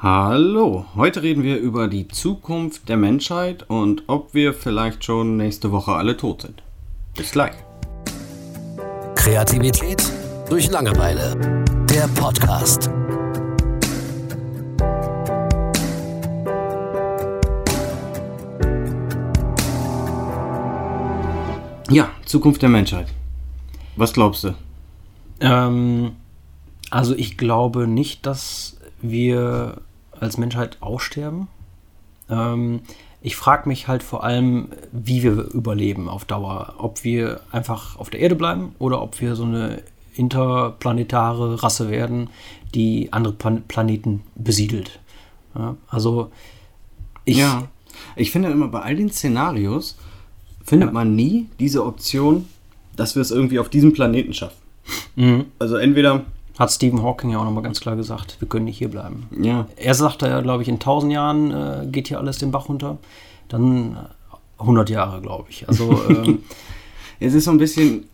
Hallo, 0.00 0.84
heute 0.94 1.24
reden 1.24 1.42
wir 1.42 1.58
über 1.58 1.88
die 1.88 2.06
Zukunft 2.06 2.88
der 2.88 2.96
Menschheit 2.96 3.64
und 3.68 4.04
ob 4.06 4.32
wir 4.32 4.54
vielleicht 4.54 5.02
schon 5.02 5.36
nächste 5.36 5.72
Woche 5.72 5.90
alle 5.90 6.16
tot 6.16 6.42
sind. 6.42 6.62
Bis 7.16 7.32
gleich. 7.32 7.54
Kreativität 9.16 10.00
durch 10.48 10.70
Langeweile. 10.70 11.64
Der 11.90 12.06
Podcast. 12.14 12.88
Ja, 21.90 22.08
Zukunft 22.24 22.62
der 22.62 22.68
Menschheit. 22.68 23.08
Was 23.96 24.12
glaubst 24.12 24.44
du? 24.44 24.54
Ähm, 25.40 26.12
also 26.88 27.16
ich 27.16 27.36
glaube 27.36 27.88
nicht, 27.88 28.24
dass 28.26 28.76
wir 29.02 29.80
als 30.20 30.38
Menschheit 30.38 30.78
aussterben. 30.80 31.48
Ähm, 32.28 32.80
ich 33.20 33.36
frage 33.36 33.68
mich 33.68 33.88
halt 33.88 34.02
vor 34.02 34.22
allem, 34.22 34.68
wie 34.92 35.22
wir 35.22 35.32
überleben 35.32 36.08
auf 36.08 36.24
Dauer. 36.24 36.74
Ob 36.78 37.02
wir 37.04 37.40
einfach 37.50 37.98
auf 37.98 38.10
der 38.10 38.20
Erde 38.20 38.36
bleiben 38.36 38.74
oder 38.78 39.02
ob 39.02 39.20
wir 39.20 39.34
so 39.34 39.44
eine 39.44 39.82
interplanetare 40.14 41.62
Rasse 41.62 41.90
werden, 41.90 42.30
die 42.74 43.12
andere 43.12 43.32
Plan 43.32 43.62
Planeten 43.66 44.22
besiedelt. 44.34 45.00
Ja, 45.54 45.76
also 45.88 46.30
ich. 47.24 47.38
Ja, 47.38 47.68
ich 48.14 48.30
finde 48.30 48.50
immer 48.50 48.68
bei 48.68 48.80
all 48.80 48.96
den 48.96 49.10
Szenarios 49.10 49.96
findet 50.62 50.90
ja. 50.90 50.92
man 50.92 51.16
nie 51.16 51.48
diese 51.58 51.84
Option, 51.84 52.46
dass 52.94 53.14
wir 53.14 53.22
es 53.22 53.30
irgendwie 53.30 53.58
auf 53.58 53.68
diesem 53.68 53.92
Planeten 53.92 54.34
schaffen. 54.34 54.58
Mhm. 55.16 55.46
Also 55.58 55.76
entweder 55.76 56.24
hat 56.58 56.72
Stephen 56.72 57.02
Hawking 57.02 57.30
ja 57.30 57.38
auch 57.38 57.44
nochmal 57.44 57.62
ganz 57.62 57.80
klar 57.80 57.94
gesagt, 57.94 58.36
wir 58.40 58.48
können 58.48 58.64
nicht 58.64 58.78
hier 58.78 58.88
bleiben. 58.88 59.28
Ja. 59.40 59.66
Er 59.76 59.94
sagte 59.94 60.26
ja, 60.26 60.40
glaube 60.40 60.62
ich, 60.62 60.68
in 60.68 60.74
1000 60.74 61.12
Jahren 61.12 61.50
äh, 61.52 61.86
geht 61.90 62.08
hier 62.08 62.18
alles 62.18 62.38
den 62.38 62.50
Bach 62.50 62.68
runter. 62.68 62.98
Dann 63.48 63.96
100 64.58 64.90
Jahre, 64.90 65.20
glaube 65.20 65.46
ich. 65.50 65.68
Also 65.68 66.00
ähm, 66.08 66.40
es 67.20 67.34
ist 67.34 67.44
so 67.44 67.52
ein 67.52 67.58
bisschen, 67.58 68.06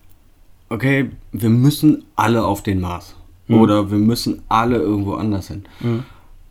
okay, 0.69 1.11
wir 1.33 1.49
müssen 1.49 2.05
alle 2.17 2.45
auf 2.45 2.63
den 2.63 2.81
Mars. 2.81 3.17
Mhm. 3.49 3.61
Oder 3.61 3.91
wir 3.91 3.99
müssen 3.99 4.43
alle 4.49 4.77
irgendwo 4.77 5.15
anders 5.15 5.49
hin. 5.49 5.65
Mhm. 5.81 6.05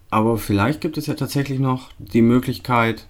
Aber 0.09 0.37
vielleicht 0.37 0.81
gibt 0.81 0.97
es 0.97 1.05
ja 1.07 1.13
tatsächlich 1.13 1.59
noch 1.59 1.89
die 1.97 2.21
Möglichkeit, 2.21 3.07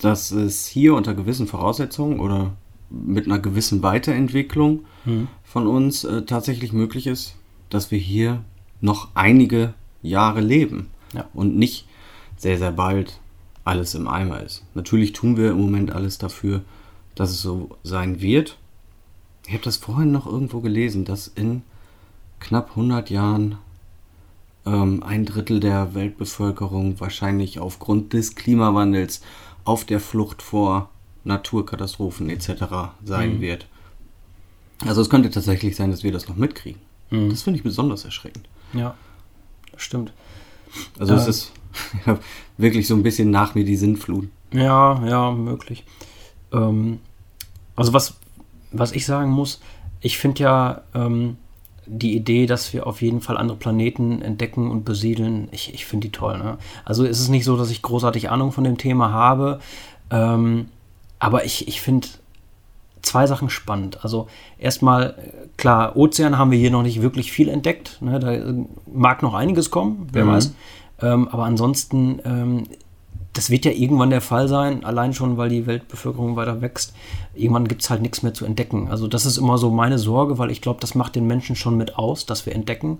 dass 0.00 0.30
es 0.30 0.66
hier 0.66 0.94
unter 0.94 1.14
gewissen 1.14 1.46
Voraussetzungen 1.46 2.20
oder 2.20 2.52
mit 2.90 3.26
einer 3.26 3.38
gewissen 3.38 3.82
Weiterentwicklung 3.82 4.84
mhm. 5.04 5.28
von 5.44 5.66
uns 5.66 6.04
äh, 6.04 6.22
tatsächlich 6.22 6.72
möglich 6.72 7.06
ist, 7.06 7.37
dass 7.70 7.90
wir 7.90 7.98
hier 7.98 8.44
noch 8.80 9.08
einige 9.14 9.74
Jahre 10.02 10.40
leben 10.40 10.88
ja. 11.12 11.28
und 11.34 11.56
nicht 11.56 11.86
sehr, 12.36 12.58
sehr 12.58 12.72
bald 12.72 13.20
alles 13.64 13.94
im 13.94 14.08
Eimer 14.08 14.42
ist. 14.42 14.64
Natürlich 14.74 15.12
tun 15.12 15.36
wir 15.36 15.50
im 15.50 15.60
Moment 15.60 15.92
alles 15.92 16.18
dafür, 16.18 16.62
dass 17.14 17.30
es 17.30 17.42
so 17.42 17.70
sein 17.82 18.20
wird. 18.20 18.56
Ich 19.46 19.52
habe 19.52 19.64
das 19.64 19.76
vorhin 19.76 20.12
noch 20.12 20.26
irgendwo 20.26 20.60
gelesen, 20.60 21.04
dass 21.04 21.28
in 21.28 21.62
knapp 22.40 22.70
100 22.70 23.10
Jahren 23.10 23.58
ähm, 24.64 25.02
ein 25.02 25.26
Drittel 25.26 25.60
der 25.60 25.94
Weltbevölkerung 25.94 27.00
wahrscheinlich 27.00 27.58
aufgrund 27.58 28.12
des 28.12 28.34
Klimawandels 28.34 29.20
auf 29.64 29.84
der 29.84 30.00
Flucht 30.00 30.42
vor 30.42 30.90
Naturkatastrophen 31.24 32.30
etc. 32.30 32.48
sein 33.04 33.36
mhm. 33.36 33.40
wird. 33.40 33.66
Also 34.86 35.00
es 35.02 35.10
könnte 35.10 35.30
tatsächlich 35.30 35.76
sein, 35.76 35.90
dass 35.90 36.04
wir 36.04 36.12
das 36.12 36.28
noch 36.28 36.36
mitkriegen. 36.36 36.80
Mhm. 37.10 37.30
Das 37.30 37.42
finde 37.42 37.58
ich 37.58 37.62
besonders 37.62 38.04
erschreckend. 38.04 38.48
Ja, 38.72 38.94
stimmt. 39.76 40.12
Also 40.98 41.14
äh, 41.14 41.16
es 41.16 41.28
ist 41.28 41.52
ja, 42.06 42.18
wirklich 42.56 42.86
so 42.86 42.94
ein 42.94 43.02
bisschen 43.02 43.30
nach 43.30 43.54
mir 43.54 43.64
die 43.64 43.76
Sinnflut. 43.76 44.28
Ja, 44.52 45.04
ja, 45.06 45.30
möglich. 45.30 45.84
Ähm, 46.52 47.00
also 47.76 47.92
was, 47.92 48.16
was 48.72 48.92
ich 48.92 49.06
sagen 49.06 49.30
muss, 49.30 49.60
ich 50.00 50.18
finde 50.18 50.42
ja 50.42 50.82
ähm, 50.94 51.36
die 51.86 52.14
Idee, 52.14 52.46
dass 52.46 52.72
wir 52.72 52.86
auf 52.86 53.02
jeden 53.02 53.20
Fall 53.20 53.36
andere 53.36 53.56
Planeten 53.56 54.20
entdecken 54.22 54.70
und 54.70 54.84
besiedeln, 54.84 55.48
ich, 55.52 55.72
ich 55.72 55.86
finde 55.86 56.08
die 56.08 56.12
toll. 56.12 56.38
Ne? 56.38 56.58
Also 56.84 57.04
es 57.04 57.20
ist 57.20 57.28
nicht 57.28 57.44
so, 57.44 57.56
dass 57.56 57.70
ich 57.70 57.82
großartig 57.82 58.30
Ahnung 58.30 58.52
von 58.52 58.64
dem 58.64 58.78
Thema 58.78 59.10
habe, 59.10 59.60
ähm, 60.10 60.68
aber 61.18 61.44
ich, 61.44 61.66
ich 61.66 61.80
finde 61.80 62.08
zwei 63.02 63.26
Sachen 63.26 63.50
spannend. 63.50 64.02
Also 64.02 64.28
erstmal, 64.58 65.14
klar, 65.56 65.96
Ozean 65.96 66.38
haben 66.38 66.50
wir 66.50 66.58
hier 66.58 66.70
noch 66.70 66.82
nicht 66.82 67.02
wirklich 67.02 67.32
viel 67.32 67.48
entdeckt. 67.48 67.98
Ne? 68.00 68.18
Da 68.18 68.64
mag 68.92 69.22
noch 69.22 69.34
einiges 69.34 69.70
kommen, 69.70 70.08
wer 70.12 70.24
mhm. 70.24 70.28
weiß. 70.30 70.54
Ähm, 71.00 71.28
aber 71.28 71.44
ansonsten, 71.44 72.20
ähm, 72.24 72.64
das 73.32 73.50
wird 73.50 73.64
ja 73.64 73.70
irgendwann 73.70 74.10
der 74.10 74.20
Fall 74.20 74.48
sein, 74.48 74.84
allein 74.84 75.14
schon, 75.14 75.36
weil 75.36 75.48
die 75.48 75.66
Weltbevölkerung 75.66 76.34
weiter 76.34 76.60
wächst. 76.60 76.94
Irgendwann 77.34 77.68
gibt 77.68 77.82
es 77.82 77.90
halt 77.90 78.02
nichts 78.02 78.22
mehr 78.22 78.34
zu 78.34 78.44
entdecken. 78.44 78.88
Also 78.90 79.06
das 79.06 79.26
ist 79.26 79.38
immer 79.38 79.58
so 79.58 79.70
meine 79.70 79.98
Sorge, 79.98 80.38
weil 80.38 80.50
ich 80.50 80.60
glaube, 80.60 80.80
das 80.80 80.94
macht 80.94 81.14
den 81.14 81.26
Menschen 81.26 81.54
schon 81.54 81.76
mit 81.76 81.96
aus, 81.96 82.26
dass 82.26 82.46
wir 82.46 82.54
entdecken. 82.54 82.98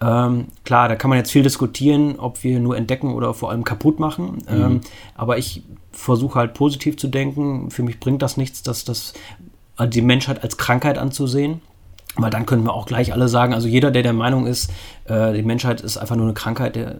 Ähm, 0.00 0.46
klar, 0.64 0.88
da 0.88 0.96
kann 0.96 1.08
man 1.08 1.18
jetzt 1.18 1.32
viel 1.32 1.42
diskutieren, 1.42 2.18
ob 2.18 2.44
wir 2.44 2.60
nur 2.60 2.76
entdecken 2.76 3.14
oder 3.14 3.34
vor 3.34 3.50
allem 3.50 3.64
kaputt 3.64 3.98
machen. 3.98 4.38
Mhm. 4.48 4.62
Ähm, 4.62 4.80
aber 5.14 5.38
ich 5.38 5.62
versuche 5.90 6.38
halt 6.38 6.54
positiv 6.54 6.96
zu 6.96 7.08
denken. 7.08 7.70
Für 7.70 7.82
mich 7.82 7.98
bringt 7.98 8.22
das 8.22 8.36
nichts, 8.36 8.62
dass 8.62 8.84
das 8.84 9.14
äh, 9.78 9.88
die 9.88 10.02
Menschheit 10.02 10.42
als 10.42 10.56
Krankheit 10.56 10.98
anzusehen. 10.98 11.60
Weil 12.16 12.30
dann 12.30 12.46
könnten 12.46 12.64
wir 12.64 12.74
auch 12.74 12.86
gleich 12.86 13.12
alle 13.12 13.28
sagen, 13.28 13.54
also 13.54 13.68
jeder, 13.68 13.92
der 13.92 14.02
der 14.02 14.12
Meinung 14.12 14.46
ist, 14.46 14.72
äh, 15.04 15.34
die 15.34 15.42
Menschheit 15.42 15.80
ist 15.80 15.98
einfach 15.98 16.16
nur 16.16 16.24
eine 16.24 16.34
Krankheit, 16.34 16.74
der 16.74 16.96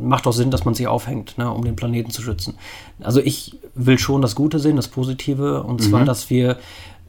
macht 0.00 0.26
doch 0.26 0.32
Sinn, 0.32 0.50
dass 0.50 0.64
man 0.64 0.74
sich 0.74 0.88
aufhängt, 0.88 1.38
ne, 1.38 1.52
um 1.52 1.64
den 1.64 1.76
Planeten 1.76 2.10
zu 2.10 2.22
schützen. 2.22 2.54
Also 3.00 3.20
ich 3.20 3.56
will 3.74 3.98
schon 3.98 4.20
das 4.20 4.34
Gute 4.34 4.58
sehen, 4.58 4.74
das 4.74 4.88
Positive, 4.88 5.62
und 5.62 5.82
zwar, 5.82 6.00
mhm. 6.00 6.06
dass 6.06 6.30
wir 6.30 6.56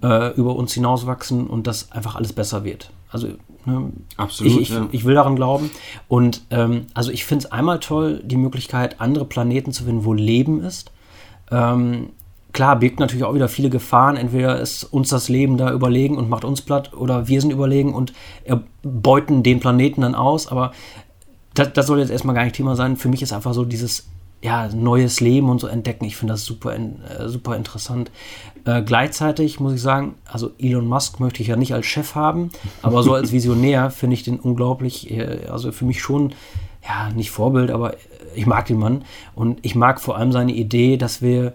äh, 0.03 0.33
über 0.35 0.55
uns 0.55 0.73
hinauswachsen 0.73 1.47
und 1.47 1.67
dass 1.67 1.91
einfach 1.91 2.15
alles 2.15 2.33
besser 2.33 2.63
wird. 2.63 2.91
Also 3.11 3.27
ne, 3.65 3.91
Absolut, 4.17 4.53
ich, 4.53 4.61
ich, 4.61 4.69
ja. 4.69 4.87
ich, 4.91 5.05
will 5.05 5.15
daran 5.15 5.35
glauben. 5.35 5.71
Und 6.07 6.41
ähm, 6.49 6.87
also 6.93 7.11
ich 7.11 7.25
finde 7.25 7.45
es 7.45 7.51
einmal 7.51 7.79
toll, 7.79 8.21
die 8.23 8.37
Möglichkeit, 8.37 9.01
andere 9.01 9.25
Planeten 9.25 9.71
zu 9.71 9.83
finden, 9.83 10.05
wo 10.05 10.13
Leben 10.13 10.63
ist. 10.63 10.91
Ähm, 11.51 12.09
klar, 12.53 12.77
birgt 12.77 12.99
natürlich 12.99 13.23
auch 13.23 13.33
wieder 13.33 13.49
viele 13.49 13.69
Gefahren. 13.69 14.17
Entweder 14.17 14.59
ist 14.59 14.83
uns 14.83 15.09
das 15.09 15.29
Leben 15.29 15.57
da 15.57 15.71
überlegen 15.71 16.17
und 16.17 16.29
macht 16.29 16.45
uns 16.45 16.61
platt 16.61 16.93
oder 16.93 17.27
wir 17.27 17.41
sind 17.41 17.51
überlegen 17.51 17.93
und 17.93 18.13
beuten 18.83 19.43
den 19.43 19.59
Planeten 19.59 20.01
dann 20.01 20.15
aus. 20.15 20.47
Aber 20.47 20.71
das, 21.53 21.73
das 21.73 21.87
soll 21.87 21.99
jetzt 21.99 22.11
erstmal 22.11 22.35
gar 22.35 22.43
nicht 22.43 22.55
Thema 22.55 22.75
sein. 22.75 22.97
Für 22.97 23.09
mich 23.09 23.21
ist 23.21 23.33
einfach 23.33 23.53
so 23.53 23.65
dieses 23.65 24.07
ja, 24.41 24.69
neues 24.69 25.19
Leben 25.19 25.49
und 25.49 25.59
so 25.59 25.67
entdecken. 25.67 26.05
Ich 26.05 26.15
finde 26.15 26.33
das 26.33 26.45
super, 26.45 26.73
äh, 26.75 27.27
super 27.27 27.57
interessant. 27.57 28.09
Äh, 28.69 28.83
gleichzeitig 28.83 29.59
muss 29.59 29.73
ich 29.73 29.81
sagen, 29.81 30.15
also 30.25 30.51
Elon 30.59 30.87
Musk 30.87 31.19
möchte 31.19 31.41
ich 31.41 31.47
ja 31.47 31.55
nicht 31.55 31.73
als 31.73 31.85
Chef 31.85 32.15
haben, 32.15 32.49
aber 32.81 33.03
so 33.03 33.13
als 33.13 33.31
Visionär 33.33 33.89
finde 33.89 34.15
ich 34.15 34.23
den 34.23 34.39
unglaublich, 34.39 35.09
äh, 35.11 35.47
also 35.49 35.71
für 35.71 35.85
mich 35.85 36.01
schon, 36.01 36.33
ja, 36.87 37.09
nicht 37.15 37.31
Vorbild, 37.31 37.71
aber 37.71 37.95
ich 38.35 38.45
mag 38.45 38.67
den 38.67 38.77
Mann 38.77 39.03
und 39.35 39.59
ich 39.63 39.75
mag 39.75 39.99
vor 39.99 40.17
allem 40.17 40.31
seine 40.31 40.53
Idee, 40.53 40.97
dass 40.97 41.21
wir 41.21 41.53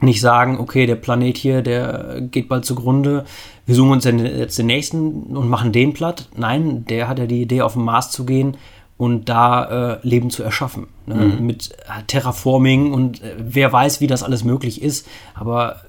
nicht 0.00 0.20
sagen, 0.20 0.58
okay, 0.60 0.84
der 0.86 0.96
Planet 0.96 1.38
hier, 1.38 1.62
der 1.62 2.20
geht 2.20 2.48
bald 2.48 2.66
zugrunde, 2.66 3.24
wir 3.64 3.74
suchen 3.74 3.92
uns 3.92 4.04
jetzt 4.04 4.58
den 4.58 4.66
nächsten 4.66 5.36
und 5.36 5.48
machen 5.48 5.72
den 5.72 5.94
platt. 5.94 6.28
Nein, 6.36 6.84
der 6.84 7.08
hat 7.08 7.18
ja 7.18 7.26
die 7.26 7.40
Idee, 7.40 7.62
auf 7.62 7.72
den 7.72 7.84
Mars 7.84 8.10
zu 8.10 8.26
gehen 8.26 8.58
und 8.98 9.28
da 9.28 9.94
äh, 9.94 9.98
Leben 10.02 10.30
zu 10.30 10.42
erschaffen. 10.42 10.88
Ne? 11.06 11.14
Mhm. 11.14 11.46
Mit 11.46 11.70
äh, 11.72 12.02
Terraforming 12.06 12.92
und 12.92 13.22
äh, 13.22 13.34
wer 13.38 13.72
weiß, 13.72 14.00
wie 14.00 14.06
das 14.06 14.22
alles 14.22 14.44
möglich 14.44 14.82
ist. 14.82 15.06
Aber 15.34 15.80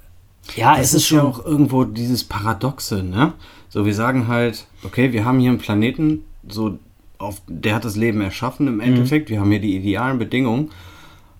ja, 0.55 0.75
das 0.75 0.87
es 0.87 0.93
ist, 0.93 1.01
ist 1.01 1.07
schon 1.07 1.17
ja 1.19 1.23
auch 1.23 1.45
irgendwo 1.45 1.83
dieses 1.83 2.23
Paradoxe, 2.23 3.03
ne? 3.03 3.33
So, 3.69 3.85
wir 3.85 3.93
sagen 3.93 4.27
halt, 4.27 4.65
okay, 4.83 5.11
wir 5.11 5.25
haben 5.25 5.39
hier 5.39 5.49
einen 5.49 5.59
Planeten, 5.59 6.23
so 6.47 6.79
auf, 7.17 7.41
der 7.47 7.75
hat 7.75 7.85
das 7.85 7.95
Leben 7.95 8.21
erschaffen 8.21 8.67
im 8.67 8.75
mhm. 8.75 8.81
Endeffekt. 8.81 9.29
Mhm. 9.29 9.33
Wir 9.33 9.39
haben 9.41 9.51
hier 9.51 9.59
die 9.59 9.75
idealen 9.75 10.19
Bedingungen. 10.19 10.71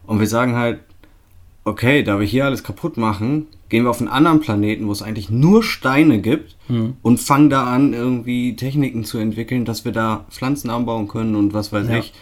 Und 0.05 0.19
wir 0.19 0.27
sagen 0.27 0.55
halt, 0.55 0.79
okay, 1.63 2.03
da 2.03 2.19
wir 2.19 2.25
hier 2.25 2.45
alles 2.45 2.63
kaputt 2.63 2.97
machen, 2.97 3.47
gehen 3.69 3.83
wir 3.83 3.89
auf 3.89 3.99
einen 3.99 4.07
anderen 4.07 4.39
Planeten, 4.39 4.87
wo 4.87 4.91
es 4.91 5.01
eigentlich 5.01 5.29
nur 5.29 5.63
Steine 5.63 6.21
gibt 6.21 6.55
mhm. 6.69 6.95
und 7.01 7.19
fangen 7.19 7.49
da 7.49 7.65
an, 7.65 7.93
irgendwie 7.93 8.55
Techniken 8.55 9.03
zu 9.03 9.17
entwickeln, 9.17 9.65
dass 9.65 9.83
wir 9.83 9.91
da 9.91 10.25
Pflanzen 10.29 10.69
anbauen 10.69 11.07
können 11.07 11.35
und 11.35 11.53
was 11.53 11.73
weiß 11.73 11.89
ja. 11.89 11.97
ich. 11.97 12.13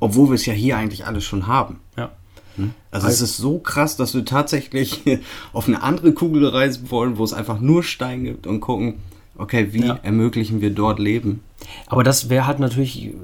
Obwohl 0.00 0.28
wir 0.28 0.34
es 0.34 0.46
ja 0.46 0.52
hier 0.52 0.76
eigentlich 0.76 1.06
alles 1.06 1.24
schon 1.24 1.48
haben. 1.48 1.80
Ja. 1.96 2.12
Hm? 2.58 2.74
Also, 2.90 3.06
also 3.06 3.24
es 3.24 3.30
ist 3.30 3.36
so 3.38 3.58
krass, 3.58 3.96
dass 3.96 4.14
wir 4.14 4.24
tatsächlich 4.24 5.02
auf 5.52 5.68
eine 5.68 5.82
andere 5.82 6.12
Kugel 6.12 6.46
reisen 6.46 6.90
wollen, 6.90 7.18
wo 7.18 7.24
es 7.24 7.32
einfach 7.32 7.60
nur 7.60 7.82
Stein 7.82 8.24
gibt 8.24 8.46
und 8.46 8.60
gucken, 8.60 8.94
okay, 9.36 9.68
wie 9.72 9.86
ja. 9.86 9.98
ermöglichen 10.02 10.60
wir 10.60 10.70
dort 10.70 10.98
Leben? 10.98 11.42
Aber 11.86 12.04
das 12.04 12.28
wäre 12.28 12.46
halt 12.46 12.58
natürlich 12.58 13.14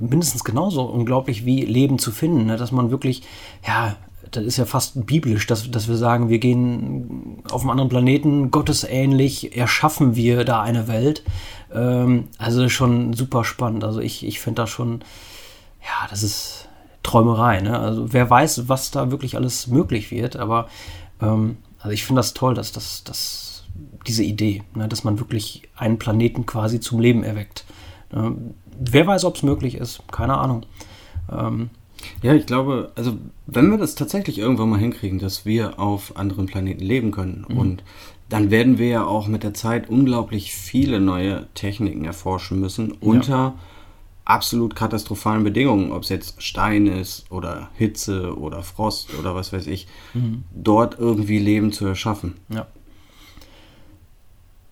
mindestens 0.00 0.44
genauso 0.44 0.82
unglaublich 0.82 1.44
wie 1.44 1.64
Leben 1.64 1.98
zu 1.98 2.10
finden, 2.10 2.46
ne? 2.46 2.56
dass 2.56 2.72
man 2.72 2.90
wirklich, 2.90 3.22
ja, 3.66 3.96
das 4.30 4.44
ist 4.44 4.56
ja 4.56 4.66
fast 4.66 5.06
biblisch, 5.06 5.46
dass, 5.46 5.70
dass 5.70 5.88
wir 5.88 5.96
sagen, 5.96 6.28
wir 6.28 6.38
gehen 6.38 7.42
auf 7.50 7.62
einem 7.62 7.70
anderen 7.70 7.88
Planeten, 7.88 8.50
gottesähnlich, 8.50 9.56
erschaffen 9.56 10.16
wir 10.16 10.44
da 10.44 10.60
eine 10.62 10.88
Welt. 10.88 11.22
Ähm, 11.72 12.28
also 12.38 12.68
schon 12.68 13.12
super 13.14 13.44
spannend. 13.44 13.84
Also 13.84 14.00
ich, 14.00 14.26
ich 14.26 14.40
finde 14.40 14.62
das 14.62 14.70
schon, 14.70 15.00
ja, 15.82 16.06
das 16.10 16.22
ist, 16.22 16.67
Träumerei. 17.08 17.60
Ne? 17.60 17.78
Also 17.78 18.12
wer 18.12 18.28
weiß, 18.28 18.68
was 18.68 18.90
da 18.90 19.10
wirklich 19.10 19.34
alles 19.36 19.66
möglich 19.66 20.10
wird. 20.10 20.36
Aber 20.36 20.68
ähm, 21.22 21.56
also 21.78 21.90
ich 21.90 22.04
finde 22.04 22.20
das 22.20 22.34
toll, 22.34 22.54
dass 22.54 22.72
das, 22.72 23.02
dass 23.04 23.64
diese 24.06 24.22
Idee, 24.22 24.62
ne? 24.74 24.88
dass 24.88 25.04
man 25.04 25.18
wirklich 25.18 25.62
einen 25.74 25.98
Planeten 25.98 26.44
quasi 26.44 26.80
zum 26.80 27.00
Leben 27.00 27.22
erweckt. 27.24 27.64
Ne? 28.12 28.36
Wer 28.78 29.06
weiß, 29.06 29.24
ob 29.24 29.36
es 29.36 29.42
möglich 29.42 29.76
ist, 29.76 30.02
keine 30.12 30.36
Ahnung. 30.36 30.66
Ähm, 31.32 31.70
ja, 32.22 32.34
ich 32.34 32.44
glaube, 32.44 32.92
also 32.94 33.14
wenn 33.46 33.70
wir 33.70 33.78
das 33.78 33.94
tatsächlich 33.94 34.38
irgendwann 34.38 34.68
mal 34.68 34.78
hinkriegen, 34.78 35.18
dass 35.18 35.46
wir 35.46 35.80
auf 35.80 36.16
anderen 36.16 36.46
Planeten 36.46 36.84
leben 36.84 37.10
können 37.10 37.46
mhm. 37.48 37.56
und 37.56 37.84
dann 38.28 38.50
werden 38.50 38.76
wir 38.76 38.88
ja 38.88 39.06
auch 39.06 39.26
mit 39.26 39.42
der 39.42 39.54
Zeit 39.54 39.88
unglaublich 39.88 40.52
viele 40.52 41.00
neue 41.00 41.46
Techniken 41.54 42.04
erforschen 42.04 42.60
müssen 42.60 42.92
unter 42.92 43.32
ja. 43.32 43.54
Absolut 44.28 44.76
katastrophalen 44.76 45.42
Bedingungen, 45.42 45.90
ob 45.90 46.02
es 46.02 46.10
jetzt 46.10 46.42
Stein 46.42 46.86
ist 46.86 47.30
oder 47.32 47.70
Hitze 47.74 48.38
oder 48.38 48.62
Frost 48.62 49.18
oder 49.18 49.34
was 49.34 49.52
weiß 49.54 49.66
ich, 49.66 49.88
mhm. 50.12 50.44
dort 50.54 50.98
irgendwie 50.98 51.38
Leben 51.38 51.72
zu 51.72 51.86
erschaffen. 51.86 52.34
Ja. 52.50 52.66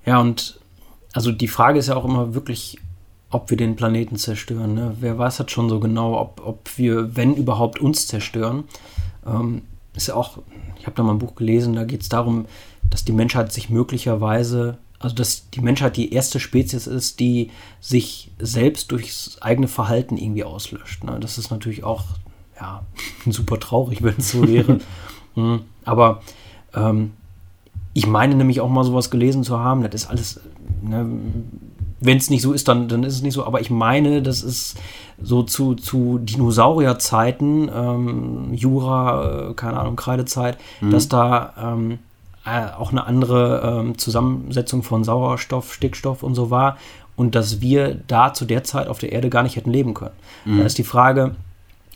Ja, 0.05 0.21
und 0.21 0.61
also 1.15 1.33
die 1.33 1.49
Frage 1.49 1.79
ist 1.79 1.89
ja 1.89 1.97
auch 1.97 2.05
immer 2.05 2.35
wirklich, 2.35 2.79
ob 3.31 3.49
wir 3.49 3.57
den 3.57 3.77
Planeten 3.77 4.17
zerstören. 4.17 4.75
Ne? 4.75 4.95
Wer 5.01 5.19
weiß 5.19 5.39
halt 5.39 5.51
schon 5.51 5.71
so 5.71 5.81
genau, 5.81 6.21
ob, 6.21 6.43
ob 6.45 6.77
wir, 6.77 7.17
wenn 7.17 7.35
überhaupt, 7.35 7.81
uns 7.81 8.07
zerstören. 8.07 8.65
Ähm, 9.27 9.63
ist 9.95 10.09
ja 10.09 10.15
auch, 10.15 10.39
ich 10.79 10.87
habe 10.87 10.95
da 10.95 11.03
mal 11.03 11.13
ein 11.13 11.19
Buch 11.19 11.35
gelesen, 11.35 11.75
da 11.75 11.85
geht 11.85 12.03
es 12.03 12.11
darum, 12.11 12.45
dass 12.89 13.07
die 13.07 13.13
Menschheit 13.13 13.53
sich 13.53 13.71
möglicherweise, 13.71 14.77
also 14.99 15.15
dass 15.15 15.51
die 15.51 15.61
Menschheit 15.61 15.97
die 15.97 16.13
erste 16.13 16.41
Spezies 16.41 16.87
ist, 16.87 17.21
die 17.21 17.51
sich 17.81 18.31
selbst 18.39 18.91
durchs 18.93 19.41
eigene 19.41 19.69
Verhalten 19.69 20.17
irgendwie 20.17 20.45
auslöscht. 20.45 21.05
Ne? 21.05 21.19
Das 21.21 21.39
ist 21.39 21.51
natürlich 21.51 21.85
auch 21.85 22.05
ja, 22.59 22.83
super 23.27 23.61
traurig, 23.61 24.03
wenn 24.03 24.17
es 24.19 24.31
so 24.31 24.47
wäre. 24.49 24.81
Mhm. 25.35 25.61
Aber 25.85 26.23
ähm, 26.75 27.13
ich 27.93 28.07
meine 28.07 28.35
nämlich 28.35 28.61
auch 28.61 28.69
mal 28.69 28.85
sowas 28.85 29.11
gelesen 29.11 29.43
zu 29.43 29.59
haben, 29.59 29.83
das 29.83 29.95
ist 29.95 30.11
alles, 30.11 30.41
ne, 30.83 31.07
wenn 32.01 32.19
es 32.19 32.29
nicht 32.29 32.43
so 32.43 32.53
ist, 32.53 32.69
dann, 32.69 32.89
dann 32.89 33.05
ist 33.05 33.15
es 33.15 33.23
nicht 33.23 33.33
so, 33.33 33.47
aber 33.47 33.63
ich 33.63 33.71
meine, 33.71 34.21
das 34.21 34.43
ist 34.43 34.79
so 35.21 35.43
zu, 35.43 35.75
zu 35.75 36.19
Dinosaurierzeiten, 36.19 37.71
ähm, 37.75 38.53
Jura, 38.53 39.51
äh, 39.51 39.55
keine 39.55 39.79
Ahnung, 39.81 39.97
Kreidezeit, 39.97 40.59
mhm. 40.83 40.91
dass 40.91 41.09
da 41.09 41.55
ähm, 41.59 41.99
äh, 42.47 42.73
auch 42.79 42.93
eine 42.93 43.07
andere 43.07 43.81
ähm, 43.81 43.99
Zusammensetzung 43.99 44.83
von 44.83 45.05
Sauerstoff, 45.05 45.75
Stickstoff 45.75 46.23
und 46.23 46.35
so 46.35 46.51
war 46.51 46.79
und 47.17 47.35
dass 47.35 47.61
wir 47.61 47.95
da 48.07 48.33
zu 48.33 48.45
der 48.45 48.63
Zeit 48.63 48.89
auf 48.89 48.99
der 48.99 49.13
Erde 49.13 49.31
gar 49.31 49.43
nicht 49.43 49.57
hätten 49.57 49.73
leben 49.73 49.95
können. 49.95 50.15
Mhm. 50.45 50.59
Da 50.59 50.65
ist 50.65 50.79
die 50.79 50.85
Frage, 50.85 51.35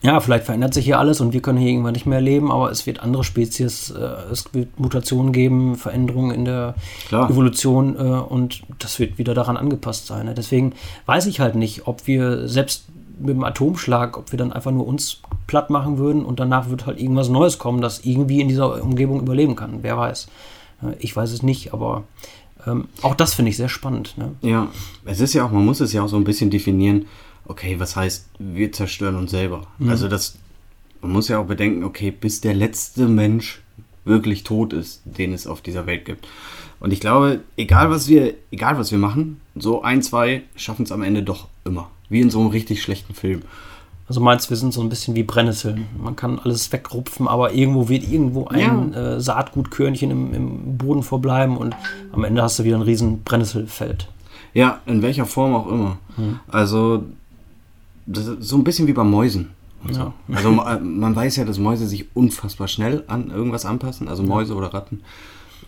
ja, 0.02 0.18
vielleicht 0.20 0.46
verändert 0.46 0.72
sich 0.72 0.86
hier 0.86 0.98
alles 0.98 1.20
und 1.20 1.34
wir 1.34 1.42
können 1.42 1.58
hier 1.58 1.68
irgendwann 1.68 1.92
nicht 1.92 2.06
mehr 2.06 2.22
leben, 2.22 2.50
aber 2.50 2.70
es 2.70 2.86
wird 2.86 3.00
andere 3.00 3.22
Spezies, 3.22 3.90
äh, 3.90 4.00
es 4.32 4.52
wird 4.54 4.80
Mutationen 4.80 5.32
geben, 5.32 5.76
Veränderungen 5.76 6.34
in 6.34 6.44
der 6.46 6.74
Klar. 7.08 7.28
Evolution 7.30 7.96
äh, 7.96 7.98
und 7.98 8.62
das 8.78 8.98
wird 8.98 9.18
wieder 9.18 9.34
daran 9.34 9.58
angepasst 9.58 10.06
sein. 10.06 10.26
Ne? 10.26 10.34
Deswegen 10.34 10.72
weiß 11.04 11.26
ich 11.26 11.40
halt 11.40 11.54
nicht, 11.54 11.86
ob 11.86 12.06
wir 12.06 12.48
selbst 12.48 12.86
mit 13.18 13.30
dem 13.30 13.44
Atomschlag, 13.44 14.16
ob 14.16 14.32
wir 14.32 14.38
dann 14.38 14.52
einfach 14.52 14.70
nur 14.70 14.86
uns 14.86 15.20
platt 15.50 15.68
machen 15.68 15.98
würden 15.98 16.24
und 16.24 16.38
danach 16.38 16.70
wird 16.70 16.86
halt 16.86 17.00
irgendwas 17.00 17.28
Neues 17.28 17.58
kommen, 17.58 17.80
das 17.80 18.04
irgendwie 18.04 18.40
in 18.40 18.46
dieser 18.46 18.80
Umgebung 18.80 19.20
überleben 19.20 19.56
kann. 19.56 19.80
Wer 19.82 19.98
weiß. 19.98 20.28
Ich 21.00 21.16
weiß 21.16 21.32
es 21.32 21.42
nicht, 21.42 21.74
aber 21.74 22.04
ähm, 22.68 22.86
auch 23.02 23.16
das 23.16 23.34
finde 23.34 23.48
ich 23.50 23.56
sehr 23.56 23.68
spannend. 23.68 24.16
Ne? 24.16 24.30
Ja, 24.42 24.68
es 25.04 25.18
ist 25.18 25.34
ja 25.34 25.44
auch, 25.44 25.50
man 25.50 25.64
muss 25.64 25.80
es 25.80 25.92
ja 25.92 26.04
auch 26.04 26.08
so 26.08 26.16
ein 26.16 26.22
bisschen 26.22 26.50
definieren, 26.50 27.06
okay, 27.46 27.80
was 27.80 27.96
heißt, 27.96 28.28
wir 28.38 28.70
zerstören 28.70 29.16
uns 29.16 29.32
selber? 29.32 29.66
Mhm. 29.80 29.88
Also 29.88 30.06
das, 30.06 30.38
man 31.02 31.10
muss 31.10 31.26
ja 31.26 31.40
auch 31.40 31.46
bedenken, 31.46 31.82
okay, 31.82 32.12
bis 32.12 32.40
der 32.40 32.54
letzte 32.54 33.08
Mensch 33.08 33.60
wirklich 34.04 34.44
tot 34.44 34.72
ist, 34.72 35.02
den 35.04 35.32
es 35.32 35.48
auf 35.48 35.62
dieser 35.62 35.84
Welt 35.84 36.04
gibt. 36.04 36.28
Und 36.78 36.92
ich 36.92 37.00
glaube, 37.00 37.40
egal 37.56 37.90
was 37.90 38.06
wir, 38.06 38.34
egal 38.52 38.78
was 38.78 38.92
wir 38.92 38.98
machen, 38.98 39.40
so 39.56 39.82
ein, 39.82 40.00
zwei 40.00 40.42
schaffen 40.54 40.84
es 40.84 40.92
am 40.92 41.02
Ende 41.02 41.24
doch 41.24 41.48
immer. 41.64 41.90
Wie 42.08 42.20
in 42.20 42.30
so 42.30 42.38
einem 42.38 42.50
richtig 42.50 42.82
schlechten 42.82 43.14
Film. 43.14 43.42
Also 44.10 44.20
meinst 44.20 44.50
wir 44.50 44.56
sind 44.56 44.74
so 44.74 44.80
ein 44.80 44.88
bisschen 44.88 45.14
wie 45.14 45.22
Brennnesseln. 45.22 45.86
Man 45.96 46.16
kann 46.16 46.40
alles 46.40 46.72
wegrupfen, 46.72 47.28
aber 47.28 47.52
irgendwo 47.54 47.88
wird 47.88 48.02
irgendwo 48.02 48.48
ein 48.48 48.92
ja. 48.92 49.14
äh, 49.14 49.20
Saatgutkörnchen 49.20 50.10
im, 50.10 50.34
im, 50.34 50.78
Boden 50.78 51.04
verbleiben 51.04 51.56
und 51.56 51.76
am 52.10 52.24
Ende 52.24 52.42
hast 52.42 52.58
du 52.58 52.64
wieder 52.64 52.74
ein 52.74 52.82
riesen 52.82 53.22
Brennnesselfeld. 53.22 54.08
Ja, 54.52 54.80
in 54.86 55.02
welcher 55.02 55.26
Form 55.26 55.54
auch 55.54 55.68
immer. 55.68 55.98
Hm. 56.16 56.40
Also 56.48 57.04
so 58.08 58.56
ein 58.56 58.64
bisschen 58.64 58.88
wie 58.88 58.94
bei 58.94 59.04
Mäusen. 59.04 59.50
So. 59.88 60.12
Also 60.32 60.50
man 60.50 61.14
weiß 61.14 61.36
ja, 61.36 61.44
dass 61.44 61.60
Mäuse 61.60 61.86
sich 61.86 62.08
unfassbar 62.16 62.66
schnell 62.66 63.04
an 63.06 63.30
irgendwas 63.30 63.64
anpassen, 63.64 64.08
also 64.08 64.24
Mäuse 64.24 64.56
oder 64.56 64.74
Ratten. 64.74 65.02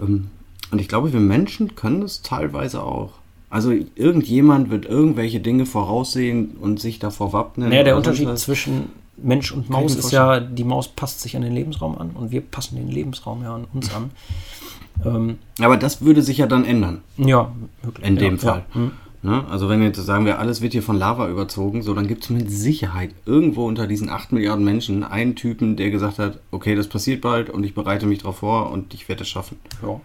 Ähm, 0.00 0.30
und 0.72 0.80
ich 0.80 0.88
glaube, 0.88 1.12
wir 1.12 1.20
Menschen 1.20 1.76
können 1.76 2.00
das 2.00 2.22
teilweise 2.22 2.82
auch. 2.82 3.12
Also 3.52 3.74
irgendjemand 3.96 4.70
wird 4.70 4.86
irgendwelche 4.86 5.38
Dinge 5.38 5.66
voraussehen 5.66 6.56
und 6.58 6.80
sich 6.80 6.98
davor 6.98 7.34
wappnen. 7.34 7.68
Naja, 7.68 7.82
der 7.82 7.98
Unterschied 7.98 8.26
was. 8.26 8.40
zwischen 8.40 8.84
Mensch 9.18 9.52
und 9.52 9.68
Maus 9.68 9.94
ist 9.94 10.10
ja, 10.10 10.40
die 10.40 10.64
Maus 10.64 10.88
passt 10.88 11.20
sich 11.20 11.36
an 11.36 11.42
den 11.42 11.52
Lebensraum 11.52 11.98
an 11.98 12.12
und 12.14 12.30
wir 12.30 12.40
passen 12.40 12.76
den 12.76 12.88
Lebensraum 12.88 13.42
ja 13.42 13.54
an 13.54 13.66
uns 13.74 13.94
an. 13.94 14.10
ähm, 15.04 15.38
Aber 15.60 15.76
das 15.76 16.00
würde 16.00 16.22
sich 16.22 16.38
ja 16.38 16.46
dann 16.46 16.64
ändern. 16.64 17.02
Ja, 17.18 17.52
wirklich. 17.82 18.06
In 18.06 18.16
dem 18.16 18.36
ja, 18.36 18.40
Fall. 18.40 18.64
Ja. 18.70 18.74
Hm. 18.74 18.90
Ne? 19.20 19.44
Also 19.50 19.68
wenn 19.68 19.82
jetzt 19.82 19.98
sagen 20.02 20.24
wir, 20.24 20.38
alles 20.38 20.62
wird 20.62 20.72
hier 20.72 20.82
von 20.82 20.96
Lava 20.96 21.28
überzogen, 21.28 21.82
so 21.82 21.92
dann 21.92 22.08
gibt 22.08 22.24
es 22.24 22.30
mit 22.30 22.50
Sicherheit 22.50 23.10
irgendwo 23.26 23.66
unter 23.66 23.86
diesen 23.86 24.08
8 24.08 24.32
Milliarden 24.32 24.64
Menschen 24.64 25.04
einen 25.04 25.36
Typen, 25.36 25.76
der 25.76 25.90
gesagt 25.90 26.18
hat, 26.18 26.40
okay, 26.52 26.74
das 26.74 26.88
passiert 26.88 27.20
bald 27.20 27.50
und 27.50 27.64
ich 27.64 27.74
bereite 27.74 28.06
mich 28.06 28.20
darauf 28.20 28.38
vor 28.38 28.72
und 28.72 28.94
ich 28.94 29.10
werde 29.10 29.24
es 29.24 29.28
schaffen. 29.28 29.58
Ja. 29.82 30.00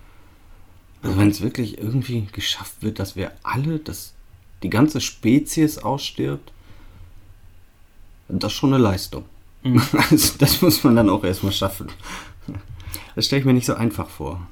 Also 1.01 1.17
wenn 1.17 1.29
es 1.29 1.41
wirklich 1.41 1.77
irgendwie 1.77 2.27
geschafft 2.31 2.81
wird, 2.81 2.99
dass 2.99 3.15
wir 3.15 3.31
alle, 3.43 3.79
dass 3.79 4.13
die 4.63 4.69
ganze 4.69 5.01
Spezies 5.01 5.77
ausstirbt, 5.77 6.51
das 8.27 8.51
ist 8.51 8.57
schon 8.57 8.73
eine 8.73 8.83
Leistung. 8.83 9.25
Mhm. 9.63 9.81
Also 10.09 10.33
das 10.37 10.61
muss 10.61 10.83
man 10.83 10.95
dann 10.95 11.09
auch 11.09 11.23
erstmal 11.23 11.51
schaffen. 11.51 11.89
Das 13.15 13.25
stelle 13.25 13.41
ich 13.41 13.45
mir 13.45 13.53
nicht 13.53 13.65
so 13.65 13.75
einfach 13.75 14.09
vor. 14.09 14.45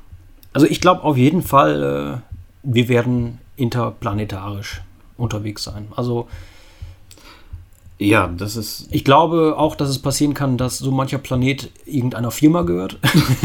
Also 0.54 0.68
ich 0.68 0.82
glaube 0.82 1.04
auf 1.04 1.18
jeden 1.18 1.42
Fall, 1.42 2.24
äh, 2.24 2.36
wir 2.64 2.88
werden 2.88 3.40
interplanetarisch 3.58 4.82
unterwegs 5.18 5.64
sein. 5.64 5.88
Also 5.96 6.28
ja, 7.98 8.28
das 8.28 8.56
ist. 8.56 8.88
Ich 8.92 9.06
glaube 9.06 9.56
auch, 9.58 9.76
dass 9.76 9.90
es 9.90 10.00
passieren 10.00 10.34
kann, 10.34 10.58
dass 10.58 10.80
so 10.80 10.92
mancher 10.92 11.18
Planet 11.18 11.72
irgendeiner 11.86 12.32
Firma 12.32 12.64
gehört. 12.64 13.00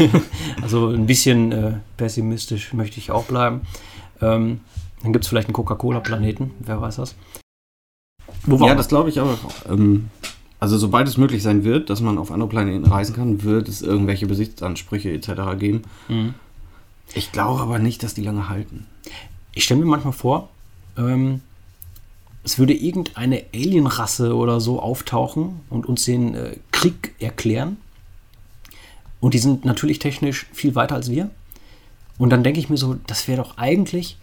also 0.61 0.89
ein 0.89 1.05
bisschen 1.05 1.51
äh, 1.51 1.73
pessimistisch 1.97 2.73
möchte 2.73 2.99
ich 2.99 3.11
auch 3.11 3.25
bleiben. 3.25 3.61
Ähm, 4.21 4.59
dann 5.03 5.13
gibt 5.13 5.25
es 5.25 5.29
vielleicht 5.29 5.47
einen 5.47 5.53
Coca-Cola-Planeten, 5.53 6.51
wer 6.59 6.81
weiß 6.81 6.97
das. 6.97 7.15
Wo 8.43 8.65
ja, 8.65 8.75
das 8.75 8.89
glaube 8.89 9.09
ich 9.09 9.19
auch. 9.19 9.37
Ähm, 9.69 10.09
also 10.59 10.77
sobald 10.77 11.07
es 11.07 11.17
möglich 11.17 11.41
sein 11.41 11.63
wird, 11.63 11.89
dass 11.89 12.01
man 12.01 12.17
auf 12.17 12.31
andere 12.31 12.49
Planeten 12.49 12.85
reisen 12.85 13.15
kann, 13.15 13.43
wird 13.43 13.67
es 13.67 13.81
irgendwelche 13.81 14.27
Besitzansprüche 14.27 15.11
etc. 15.11 15.57
geben. 15.57 15.83
Mhm. 16.07 16.33
Ich 17.13 17.31
glaube 17.31 17.61
aber 17.61 17.79
nicht, 17.79 18.03
dass 18.03 18.13
die 18.13 18.21
lange 18.21 18.47
halten. 18.47 18.85
Ich 19.53 19.63
stelle 19.63 19.79
mir 19.79 19.87
manchmal 19.87 20.13
vor, 20.13 20.49
ähm, 20.97 21.41
es 22.43 22.57
würde 22.57 22.73
irgendeine 22.73 23.43
Alienrasse 23.53 24.35
oder 24.35 24.59
so 24.59 24.79
auftauchen 24.79 25.61
und 25.69 25.85
uns 25.85 26.05
den 26.05 26.35
äh, 26.35 26.55
Krieg 26.71 27.13
erklären. 27.19 27.77
Und 29.19 29.33
die 29.33 29.39
sind 29.39 29.65
natürlich 29.65 29.99
technisch 29.99 30.47
viel 30.51 30.73
weiter 30.73 30.95
als 30.95 31.11
wir. 31.11 31.29
Und 32.17 32.31
dann 32.31 32.43
denke 32.43 32.59
ich 32.59 32.69
mir 32.69 32.77
so, 32.77 32.97
das 33.07 33.27
wäre 33.27 33.41
doch 33.41 33.57
eigentlich 33.57 34.17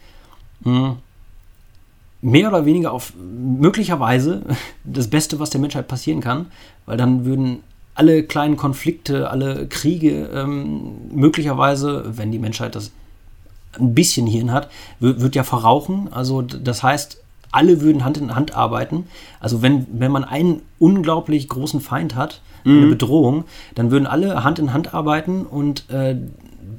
mh, 0.65 0.89
hm, 0.89 0.97
mehr 2.21 2.49
oder 2.49 2.65
weniger 2.65 2.93
auf 2.93 3.13
möglicherweise 3.17 4.43
das 4.85 5.09
Beste, 5.09 5.39
was 5.39 5.51
der 5.51 5.61
Menschheit 5.61 5.87
passieren 5.87 6.21
kann, 6.21 6.47
weil 6.87 6.97
dann 6.97 7.25
würden 7.25 7.63
alle 7.95 8.23
kleinen 8.23 8.57
Konflikte, 8.57 9.31
alle 9.31 9.67
Kriege 9.67 10.29
ähm, 10.33 11.11
möglicherweise, 11.13 12.05
wenn 12.17 12.31
die 12.31 12.39
Menschheit 12.39 12.77
das 12.77 12.93
ein 13.79 13.95
bisschen 13.95 14.27
Hirn 14.27 14.53
hat, 14.53 14.71
wird 15.01 15.35
ja 15.35 15.43
verrauchen. 15.45 16.09
Also 16.13 16.43
das 16.43 16.83
heißt, 16.83 17.21
alle 17.53 17.81
würden 17.81 18.05
Hand 18.05 18.19
in 18.19 18.35
Hand 18.35 18.55
arbeiten. 18.55 19.07
Also 19.41 19.63
wenn, 19.63 19.87
wenn 19.91 20.13
man 20.13 20.25
einen 20.25 20.63
unglaublich 20.79 21.49
großen 21.49 21.81
Feind 21.81 22.15
hat, 22.15 22.43
mhm. 22.65 22.79
eine 22.79 22.87
Bedrohung, 22.89 23.45
dann 23.75 23.91
würden 23.91 24.07
alle 24.07 24.45
Hand 24.45 24.59
in 24.59 24.73
Hand 24.73 24.95
arbeiten 24.95 25.47
und 25.47 25.89
äh, 25.91 26.17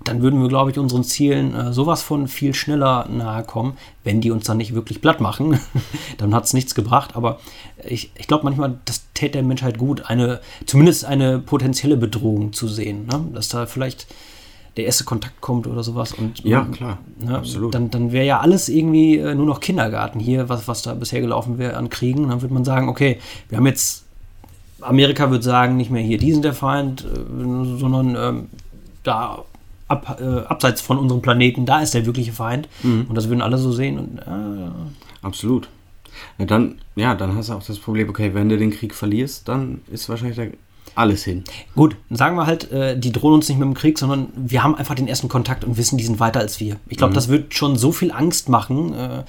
dann 0.04 0.22
würden 0.22 0.42
wir, 0.42 0.48
glaube 0.48 0.72
ich, 0.72 0.78
unseren 0.78 1.04
Zielen 1.04 1.54
äh, 1.56 1.74
sowas 1.74 2.02
von 2.02 2.28
viel 2.28 2.54
schneller 2.54 3.08
nahe 3.10 3.44
kommen, 3.44 3.78
wenn 4.04 4.22
die 4.22 4.32
uns 4.32 4.46
dann 4.46 4.58
nicht 4.58 4.74
wirklich 4.74 5.02
platt 5.02 5.20
machen. 5.20 5.60
dann 6.18 6.34
hat 6.34 6.46
es 6.46 6.54
nichts 6.54 6.76
gebracht. 6.76 7.16
Aber 7.16 7.40
ich, 7.84 8.12
ich 8.16 8.28
glaube 8.28 8.44
manchmal, 8.44 8.80
das 8.86 9.08
täte 9.14 9.34
der 9.34 9.44
Menschheit 9.44 9.78
gut, 9.78 10.10
eine, 10.10 10.40
zumindest 10.66 11.06
eine 11.06 11.40
potenzielle 11.40 11.98
Bedrohung 11.98 12.54
zu 12.54 12.68
sehen. 12.68 13.08
Ne? 13.08 13.26
Dass 13.34 13.50
da 13.50 13.66
vielleicht 13.66 14.08
der 14.79 14.86
erste 14.86 15.03
Kontakt 15.03 15.41
kommt 15.41 15.67
oder 15.67 15.83
sowas. 15.83 16.13
Und, 16.13 16.43
ja, 16.45 16.63
klar, 16.71 17.00
ne, 17.19 17.38
absolut. 17.38 17.75
Dann, 17.75 17.89
dann 17.89 18.13
wäre 18.13 18.25
ja 18.25 18.39
alles 18.39 18.69
irgendwie 18.69 19.17
äh, 19.17 19.36
nur 19.36 19.45
noch 19.45 19.59
Kindergarten 19.59 20.19
hier, 20.19 20.48
was, 20.48 20.69
was 20.69 20.81
da 20.83 20.93
bisher 20.93 21.19
gelaufen 21.19 21.57
wäre 21.57 21.75
an 21.75 21.89
Kriegen. 21.89 22.29
dann 22.29 22.41
würde 22.41 22.53
man 22.53 22.63
sagen, 22.63 22.88
okay, 22.88 23.19
wir 23.50 23.57
haben 23.57 23.67
jetzt 23.67 24.05
Amerika 24.79 25.29
wird 25.29 25.43
sagen, 25.43 25.75
nicht 25.75 25.91
mehr 25.91 26.01
hier, 26.01 26.17
die 26.17 26.31
sind 26.31 26.45
der 26.45 26.53
Feind, 26.53 27.01
äh, 27.01 27.77
sondern 27.77 28.15
ähm, 28.15 28.48
da 29.03 29.43
ab, 29.89 30.21
äh, 30.21 30.45
abseits 30.45 30.79
von 30.79 30.98
unserem 30.98 31.21
Planeten, 31.21 31.65
da 31.65 31.81
ist 31.81 31.93
der 31.93 32.05
wirkliche 32.05 32.31
Feind. 32.31 32.69
Mhm. 32.81 33.07
Und 33.09 33.15
das 33.15 33.27
würden 33.27 33.41
alle 33.41 33.57
so 33.57 33.74
sehen. 33.74 34.00
Und, 34.00 34.19
äh, 34.19 34.71
Absolut. 35.21 35.67
Ja, 36.38 36.45
dann, 36.45 36.75
ja, 36.95 37.15
dann 37.15 37.36
hast 37.36 37.50
du 37.50 37.53
auch 37.53 37.63
das 37.63 37.79
Problem, 37.79 38.09
okay, 38.09 38.33
wenn 38.33 38.48
du 38.48 38.57
den 38.57 38.71
Krieg 38.71 38.95
verlierst, 38.95 39.50
dann 39.50 39.81
ist 39.91 40.07
wahrscheinlich 40.07 40.38
da 40.38 40.45
alles 40.96 41.24
hin. 41.24 41.43
gut, 41.75 41.96
sagen 42.10 42.36
wir 42.36 42.46
halt, 42.46 42.72
äh, 42.72 42.98
die 42.98 43.12
drohen 43.12 43.34
uns 43.36 43.50
nicht 43.50 43.58
mit 43.58 43.65
dem 43.67 43.74
Krieg, 43.74 43.98
sondern 44.00 44.27
wir 44.36 44.63
haben 44.63 44.75
einfach 44.75 44.96
den 44.96 45.08
ersten 45.08 45.29
Kontakt 45.29 45.63
und 45.63 45.77
wissen, 45.77 45.98
die 45.98 46.03
sind 46.03 46.19
weiter 46.19 46.39
als 46.39 46.60
wir. 46.60 46.77
Ich 46.88 46.98
glaube, 46.98 47.13
das 47.13 47.27
wird 47.29 47.53
schon 47.53 47.75
so 47.77 47.91
viel 47.91 48.12
Angst 48.12 48.50
machen 48.50 48.93
äh, 48.93 49.24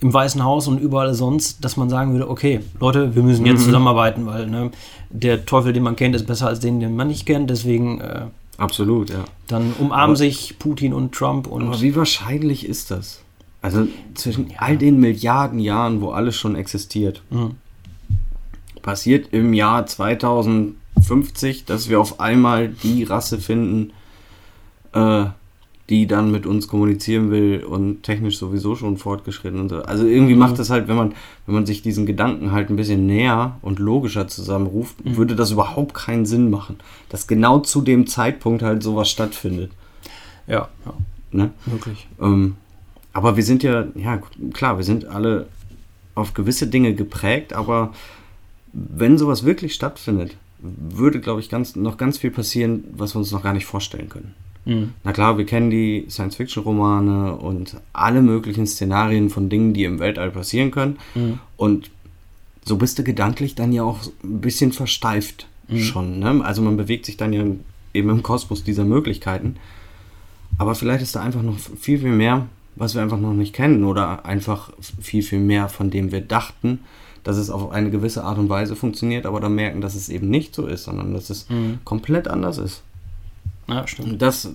im 0.00 0.14
Weißen 0.14 0.44
Haus 0.44 0.68
und 0.68 0.78
überall 0.78 1.12
sonst, 1.14 1.64
dass 1.64 1.76
man 1.76 1.88
sagen 1.90 2.12
würde, 2.12 2.30
okay, 2.30 2.60
Leute, 2.80 3.14
wir 3.16 3.22
müssen 3.22 3.44
jetzt 3.46 3.64
zusammenarbeiten, 3.64 4.26
weil 4.26 4.46
ne, 4.46 4.70
der 5.10 5.44
Teufel, 5.44 5.72
den 5.72 5.82
man 5.82 5.96
kennt, 5.96 6.14
ist 6.14 6.26
besser 6.26 6.46
als 6.46 6.60
den, 6.60 6.78
den 6.80 6.94
man 6.94 7.08
nicht 7.08 7.26
kennt. 7.26 7.50
Deswegen 7.50 8.00
äh, 8.00 8.26
Absolut, 8.58 9.10
ja. 9.10 9.24
dann 9.48 9.72
umarmen 9.78 10.10
Aber- 10.10 10.16
sich 10.16 10.56
Putin 10.58 10.92
und 10.94 11.12
Trump 11.12 11.46
und 11.46 11.66
Aber 11.66 11.80
wie 11.80 11.94
wahrscheinlich 11.96 12.66
ist 12.68 12.90
das? 12.90 13.22
Also 13.60 13.88
zwischen 14.14 14.52
all 14.58 14.76
den 14.76 15.00
Milliarden 15.00 15.58
Jahren, 15.58 16.00
wo 16.00 16.10
alles 16.10 16.36
schon 16.36 16.54
existiert, 16.54 17.22
passiert 18.82 19.28
im 19.32 19.52
Jahr 19.52 19.86
2050, 21.00 21.64
dass 21.64 21.88
wir 21.88 22.00
auf 22.00 22.20
einmal 22.20 22.68
die 22.68 23.04
Rasse 23.04 23.38
finden, 23.38 23.92
äh, 24.92 25.26
die 25.88 26.06
dann 26.06 26.30
mit 26.30 26.44
uns 26.44 26.68
kommunizieren 26.68 27.30
will 27.30 27.64
und 27.64 28.02
technisch 28.02 28.36
sowieso 28.38 28.76
schon 28.76 28.98
fortgeschritten 28.98 29.58
und 29.58 29.70
so. 29.70 29.82
Also 29.82 30.06
irgendwie 30.06 30.34
macht 30.34 30.58
das 30.58 30.68
halt, 30.68 30.86
wenn 30.86 30.96
man, 30.96 31.14
wenn 31.46 31.54
man 31.54 31.64
sich 31.66 31.80
diesen 31.80 32.04
Gedanken 32.04 32.52
halt 32.52 32.68
ein 32.68 32.76
bisschen 32.76 33.06
näher 33.06 33.56
und 33.62 33.78
logischer 33.78 34.28
zusammenruft, 34.28 34.96
würde 35.04 35.34
das 35.34 35.50
überhaupt 35.50 35.94
keinen 35.94 36.26
Sinn 36.26 36.50
machen, 36.50 36.76
dass 37.08 37.26
genau 37.26 37.60
zu 37.60 37.80
dem 37.80 38.06
Zeitpunkt 38.06 38.62
halt 38.62 38.82
sowas 38.82 39.08
stattfindet. 39.10 39.70
ja, 40.46 40.68
ja, 40.84 40.94
Ne? 41.30 41.50
wirklich. 41.66 42.06
Ähm, 42.20 42.56
aber 43.12 43.36
wir 43.36 43.42
sind 43.42 43.62
ja, 43.62 43.86
ja 43.94 44.20
klar, 44.52 44.76
wir 44.78 44.84
sind 44.84 45.06
alle 45.06 45.46
auf 46.14 46.34
gewisse 46.34 46.66
Dinge 46.66 46.94
geprägt, 46.94 47.52
aber 47.52 47.92
wenn 48.72 49.16
sowas 49.18 49.44
wirklich 49.44 49.74
stattfindet, 49.74 50.36
würde, 50.60 51.20
glaube 51.20 51.40
ich, 51.40 51.48
ganz, 51.48 51.76
noch 51.76 51.96
ganz 51.96 52.18
viel 52.18 52.30
passieren, 52.30 52.84
was 52.92 53.14
wir 53.14 53.20
uns 53.20 53.30
noch 53.30 53.42
gar 53.42 53.52
nicht 53.52 53.66
vorstellen 53.66 54.08
können. 54.08 54.34
Mhm. 54.64 54.92
Na 55.04 55.12
klar, 55.12 55.38
wir 55.38 55.46
kennen 55.46 55.70
die 55.70 56.06
Science-Fiction-Romane 56.08 57.36
und 57.36 57.76
alle 57.92 58.22
möglichen 58.22 58.66
Szenarien 58.66 59.30
von 59.30 59.48
Dingen, 59.48 59.72
die 59.72 59.84
im 59.84 59.98
Weltall 59.98 60.30
passieren 60.30 60.70
können. 60.70 60.98
Und 61.56 61.90
so 62.64 62.76
bist 62.76 62.98
du 62.98 63.04
gedanklich 63.04 63.54
dann 63.54 63.72
ja 63.72 63.82
auch 63.82 64.00
ein 64.22 64.40
bisschen 64.40 64.72
versteift 64.72 65.46
schon. 65.76 66.18
Ne? 66.18 66.44
Also 66.44 66.62
man 66.62 66.76
bewegt 66.76 67.06
sich 67.06 67.16
dann 67.16 67.32
ja 67.32 67.44
eben 67.94 68.10
im 68.10 68.22
Kosmos 68.22 68.64
dieser 68.64 68.84
Möglichkeiten. 68.84 69.56
Aber 70.58 70.74
vielleicht 70.74 71.02
ist 71.02 71.14
da 71.16 71.22
einfach 71.22 71.42
noch 71.42 71.58
viel, 71.58 71.98
viel 71.98 72.10
mehr, 72.10 72.46
was 72.76 72.94
wir 72.94 73.02
einfach 73.02 73.18
noch 73.18 73.32
nicht 73.32 73.54
kennen 73.54 73.84
oder 73.84 74.24
einfach 74.24 74.70
viel, 75.00 75.22
viel 75.22 75.40
mehr, 75.40 75.68
von 75.68 75.90
dem 75.90 76.12
wir 76.12 76.20
dachten, 76.20 76.80
dass 77.24 77.36
es 77.36 77.50
auf 77.50 77.70
eine 77.70 77.90
gewisse 77.90 78.24
Art 78.24 78.38
und 78.38 78.48
Weise 78.48 78.76
funktioniert, 78.76 79.26
aber 79.26 79.40
dann 79.40 79.54
merken, 79.54 79.80
dass 79.80 79.94
es 79.94 80.08
eben 80.08 80.28
nicht 80.30 80.54
so 80.54 80.66
ist, 80.66 80.84
sondern 80.84 81.14
dass 81.14 81.30
es 81.30 81.46
komplett 81.84 82.28
anders 82.28 82.58
ist. 82.58 82.82
Ja, 83.68 83.86
stimmt. 83.86 84.12
Und 84.12 84.22
das, 84.22 84.50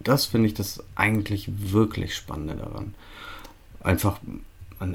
das 0.00 0.26
finde 0.26 0.48
ich 0.48 0.54
das 0.54 0.82
eigentlich 0.94 1.50
wirklich 1.72 2.14
Spannende 2.14 2.54
daran. 2.56 2.94
Einfach 3.82 4.20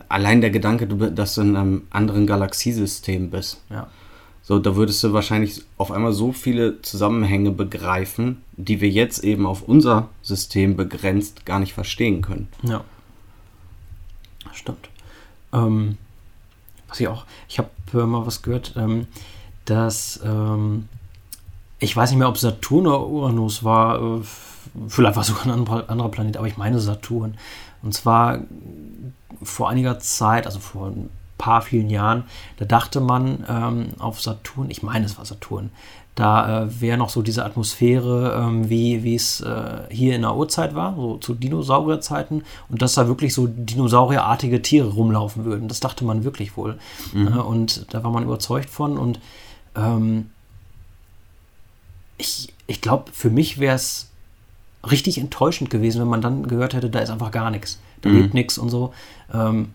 allein 0.10 0.42
der 0.42 0.52
Gedanke, 0.52 0.88
dass 0.88 1.36
du 1.36 1.42
in 1.42 1.56
einem 1.56 1.82
anderen 1.90 2.28
Galaxiesystem 2.28 3.30
bist. 3.30 3.62
Ja. 3.70 3.88
So, 4.44 4.60
da 4.60 4.76
würdest 4.76 5.04
du 5.04 5.14
wahrscheinlich 5.14 5.64
auf 5.78 5.92
einmal 5.92 6.14
so 6.14 6.32
viele 6.32 6.82
Zusammenhänge 6.82 7.52
begreifen, 7.52 8.42
die 8.54 8.82
wir 8.82 8.90
jetzt 8.90 9.24
eben 9.24 9.46
auf 9.46 9.62
unser 9.62 10.10
System 10.22 10.76
begrenzt 10.76 11.46
gar 11.46 11.60
nicht 11.60 11.74
verstehen 11.74 12.22
können. 12.22 12.48
Ja. 12.64 12.84
Stimmt. 14.54 14.90
Ähm, 15.54 15.98
was 16.92 17.00
ich 17.00 17.08
auch, 17.08 17.26
ich 17.48 17.58
habe 17.58 17.70
äh, 17.94 18.06
mal 18.06 18.26
was 18.28 18.42
gehört, 18.42 18.74
ähm, 18.76 19.08
dass 19.66 20.20
ähm, 20.24 20.90
ich 21.80 21.96
weiß 21.96 22.12
nicht 22.12 22.20
mehr, 22.20 22.30
ob 22.30 22.38
Saturn 22.38 22.86
oder 22.86 23.08
Uranus 23.08 23.64
war, 23.64 24.00
äh, 24.00 24.22
vielleicht 24.88 25.16
war 25.16 25.22
es 25.22 25.28
sogar 25.28 25.46
ein 25.46 25.68
anderer, 25.88 26.10
Planet, 26.10 26.38
aber 26.38 26.48
ich 26.48 26.58
meine 26.58 26.80
Saturn. 26.80 27.38
Und 27.82 27.94
zwar 27.94 28.40
vor 29.42 29.70
einiger 29.70 30.00
Zeit, 30.00 30.46
also 30.46 30.60
vor 30.60 30.88
ein 30.88 31.10
paar 31.38 31.62
vielen 31.62 31.90
Jahren, 31.90 32.26
da 32.58 32.66
dachte 32.66 33.00
man 33.00 33.46
ähm, 33.50 33.90
auf 33.98 34.22
Saturn, 34.22 34.70
ich 34.70 34.84
meine, 34.84 35.06
es 35.06 35.18
war 35.18 35.26
Saturn, 35.26 35.72
da 36.16 36.64
äh, 36.64 36.82
wäre 36.82 36.98
noch 36.98 37.10
so 37.10 37.22
diese 37.22 37.46
Atmosphäre, 37.46 38.36
ähm, 38.38 38.70
wie 38.70 39.16
es 39.16 39.42
äh, 39.42 39.82
hier 39.90 40.16
in 40.16 40.22
der 40.22 40.36
Urzeit 40.36 40.76
war, 40.76 40.96
so 40.96 41.18
zu 41.18 41.34
Dinosaurierzeiten, 41.34 42.44
und 42.70 42.82
dass 42.82 42.96
da 42.96 43.08
wirklich 43.08 43.34
so 43.34 43.48
dinosaurierartige 43.48 44.62
Tiere 44.62 44.90
rumlaufen 44.90 45.46
würden. 45.46 45.68
Das 45.68 45.80
dachte 45.80 46.04
man 46.04 46.24
wirklich 46.24 46.58
wohl. 46.58 46.78
Äh, 47.16 47.40
und 47.40 47.94
da 47.94 48.04
war 48.04 48.12
man 48.12 48.24
überzeugt 48.24 48.70
von. 48.70 48.98
Und 48.98 49.20
ähm, 49.76 50.30
ich, 52.18 52.54
ich 52.68 52.82
glaube, 52.82 53.12
für 53.14 53.30
mich 53.30 53.60
wäre 53.60 53.76
es 53.76 54.10
richtig 54.90 55.18
enttäuschend 55.18 55.70
gewesen, 55.70 56.02
wenn 56.02 56.10
man 56.10 56.22
dann 56.22 56.48
gehört 56.48 56.74
hätte, 56.74 56.90
da 56.90 57.00
ist 57.00 57.10
einfach 57.10 57.32
gar 57.32 57.52
nichts. 57.52 57.80
Da 58.02 58.10
lebt 58.10 58.34
nichts 58.34 58.58
und 58.58 58.70
so. 58.70 58.94
Ähm, 59.34 59.74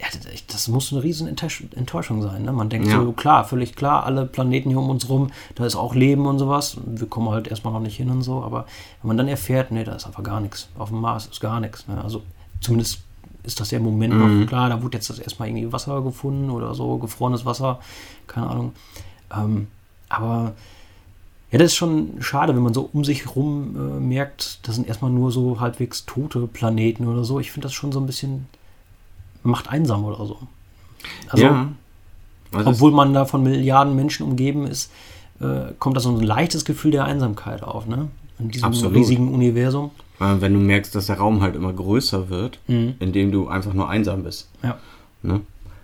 ja, 0.00 0.06
das, 0.46 0.68
muss 0.68 0.92
eine 0.92 1.02
riesen 1.02 1.26
Enttäusch- 1.28 1.64
Enttäuschung 1.74 2.22
sein. 2.22 2.42
Ne? 2.44 2.52
Man 2.52 2.68
denkt 2.68 2.88
Ja. 2.88 3.02
so, 3.02 3.12
klar, 3.12 3.44
völlig 3.44 3.74
klar, 3.74 4.04
alle 4.04 4.26
Planeten 4.26 4.70
hier 4.70 4.78
um 4.78 4.90
uns 4.90 5.08
rum, 5.08 5.30
da 5.56 5.66
ist 5.66 5.74
auch 5.74 5.94
Leben 5.94 6.26
und 6.26 6.38
sowas. 6.38 6.76
Wir 6.86 7.06
kommen 7.08 7.30
halt 7.30 7.48
erstmal 7.48 7.72
noch 7.72 7.80
nicht 7.80 7.96
hin 7.96 8.10
und 8.10 8.22
so, 8.22 8.42
aber 8.44 8.66
wenn 9.02 9.08
man 9.08 9.16
dann 9.16 9.28
erfährt, 9.28 9.72
nee, 9.72 9.82
da 9.84 9.94
ist 9.94 10.06
einfach 10.06 10.22
gar 10.22 10.40
nichts. 10.40 10.68
Auf 10.78 10.90
dem 10.90 11.00
Mars 11.00 11.26
ist 11.26 11.40
gar 11.40 11.58
nichts. 11.60 11.88
Ne? 11.88 12.00
Also 12.02 12.22
zumindest 12.60 13.00
ist 13.42 13.58
das 13.60 13.70
ja 13.70 13.78
im 13.78 13.84
Moment 13.84 14.14
noch 14.14 14.46
klar, 14.46 14.68
da 14.68 14.82
wurde 14.82 14.98
jetzt 14.98 15.08
das 15.10 15.18
erstmal 15.18 15.48
irgendwie 15.48 15.72
Wasser 15.72 16.00
gefunden 16.02 16.50
oder 16.50 16.74
so, 16.74 16.98
gefrorenes 16.98 17.44
Wasser, 17.44 17.80
keine 18.26 18.48
Ahnung. 18.48 18.72
Ähm, 19.34 19.68
aber 20.08 20.52
ja, 21.50 21.58
das 21.58 21.68
ist 21.68 21.76
schon 21.76 22.18
schade, 22.20 22.54
wenn 22.54 22.62
man 22.62 22.74
so 22.74 22.90
um 22.92 23.04
sich 23.04 23.34
rum 23.34 23.74
äh, 23.74 24.00
merkt, 24.00 24.60
das 24.68 24.74
sind 24.74 24.86
erstmal 24.86 25.10
nur 25.10 25.32
so 25.32 25.60
halbwegs 25.60 26.04
tote 26.04 26.46
Planeten 26.46 27.06
oder 27.08 27.24
so. 27.24 27.40
Ich 27.40 27.50
finde 27.50 27.66
das 27.66 27.72
schon 27.74 27.90
so 27.90 28.00
ein 28.00 28.06
bisschen 28.06 28.46
macht 29.48 29.68
einsam 29.68 30.04
oder 30.04 30.24
so. 30.26 30.38
Also, 31.28 31.44
ja. 31.44 31.68
Also 32.52 32.70
obwohl 32.70 32.92
man 32.92 33.12
da 33.12 33.24
von 33.24 33.42
Milliarden 33.42 33.94
Menschen 33.94 34.24
umgeben 34.26 34.66
ist, 34.66 34.90
äh, 35.40 35.72
kommt 35.78 35.96
da 35.96 36.00
so 36.00 36.10
ein 36.10 36.20
leichtes 36.22 36.64
Gefühl 36.64 36.90
der 36.92 37.04
Einsamkeit 37.04 37.62
auf, 37.62 37.86
ne? 37.86 38.08
In 38.38 38.50
diesem 38.50 38.66
Absolut. 38.68 38.94
riesigen 38.96 39.32
Universum. 39.34 39.90
wenn 40.20 40.52
du 40.52 40.58
merkst, 40.58 40.94
dass 40.96 41.06
der 41.06 41.18
Raum 41.18 41.42
halt 41.42 41.54
immer 41.54 41.72
größer 41.72 42.28
wird, 42.28 42.58
Mhm. 42.66 42.94
indem 42.98 43.30
du 43.30 43.46
einfach 43.46 43.72
nur 43.72 43.88
einsam 43.88 44.24
bist. 44.24 44.48
Ja. 44.64 44.76
Ne? 45.22 45.42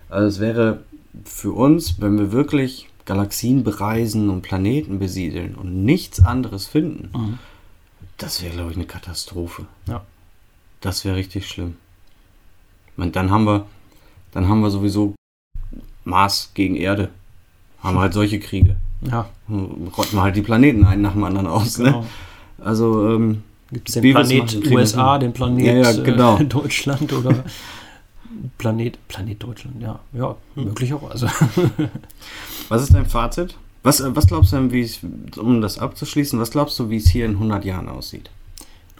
Also 0.09 0.27
es 0.27 0.39
wäre 0.41 0.83
für 1.23 1.53
uns, 1.53 2.01
wenn 2.01 2.17
wir 2.19 2.33
wirklich 2.33 2.89
Galaxien 3.05 3.63
bereisen 3.63 4.29
und 4.29 4.41
Planeten 4.41 4.99
besiedeln 4.99 5.55
und 5.55 5.85
nichts 5.85 6.21
anderes 6.21 6.67
finden, 6.67 7.09
Mhm. 7.17 7.39
das 8.17 8.43
wäre, 8.43 8.53
glaube 8.55 8.71
ich, 8.71 8.75
eine 8.77 8.85
Katastrophe. 8.87 9.67
Ja. 9.87 10.01
Das 10.81 11.05
wäre 11.05 11.15
richtig 11.15 11.47
schlimm. 11.47 11.75
Und 12.97 13.15
dann 13.15 13.31
haben 13.31 13.45
wir, 13.45 13.65
dann 14.31 14.47
haben 14.47 14.61
wir 14.61 14.69
sowieso 14.69 15.13
Mars 16.03 16.51
gegen 16.53 16.75
Erde. 16.75 17.09
Haben 17.81 17.95
wir 17.97 18.01
halt 18.01 18.13
solche 18.13 18.39
Kriege. 18.39 18.77
Ja, 19.01 19.27
Rotten 19.49 20.15
wir 20.15 20.21
halt 20.23 20.35
die 20.35 20.41
Planeten 20.41 20.85
einen 20.85 21.01
nach 21.01 21.13
dem 21.13 21.23
anderen 21.23 21.47
aus. 21.47 21.75
genau. 21.77 22.01
Ne? 22.01 22.07
Also, 22.63 23.09
ähm, 23.13 23.43
Gibt 23.71 23.89
es 23.89 23.95
den 23.95 24.13
Planet 24.13 24.71
USA, 24.71 25.17
den 25.17 25.33
Planet 25.33 25.65
Ja, 25.65 25.91
ja, 25.91 26.03
genau. 26.03 26.37
äh, 26.39 26.45
Deutschland 26.45 27.11
oder 27.13 27.43
Planet, 28.57 28.97
Planet 29.07 29.41
Deutschland, 29.43 29.81
ja. 29.81 29.99
Ja, 30.13 30.35
Hm. 30.55 30.65
möglicherweise. 30.65 31.29
was 32.69 32.81
ist 32.83 32.93
dein 32.93 33.05
Fazit? 33.05 33.55
Was, 33.83 33.99
äh, 33.99 34.15
was 34.15 34.27
glaubst 34.27 34.51
du 34.53 34.57
denn, 34.57 34.71
wie 34.71 34.81
es, 34.81 34.99
um 35.37 35.61
das 35.61 35.77
abzuschließen, 35.77 36.39
was 36.39 36.51
glaubst 36.51 36.79
du, 36.79 36.89
wie 36.89 36.97
es 36.97 37.09
hier 37.09 37.25
in 37.25 37.33
100 37.33 37.65
Jahren 37.65 37.87
aussieht? 37.89 38.29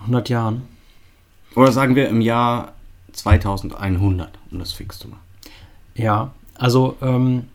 100 0.02 0.30
Jahren. 0.30 0.64
Oder 1.56 1.72
sagen 1.72 1.96
wir 1.96 2.10
im 2.10 2.22
Jahr 2.22 2.74
2100, 3.16 4.30
um 4.52 4.60
das 4.60 4.72
fix 4.74 5.00
zu 5.00 5.08
machen. 5.08 5.22
Ja, 5.96 6.32
also 6.56 6.98
ähm, 7.02 7.48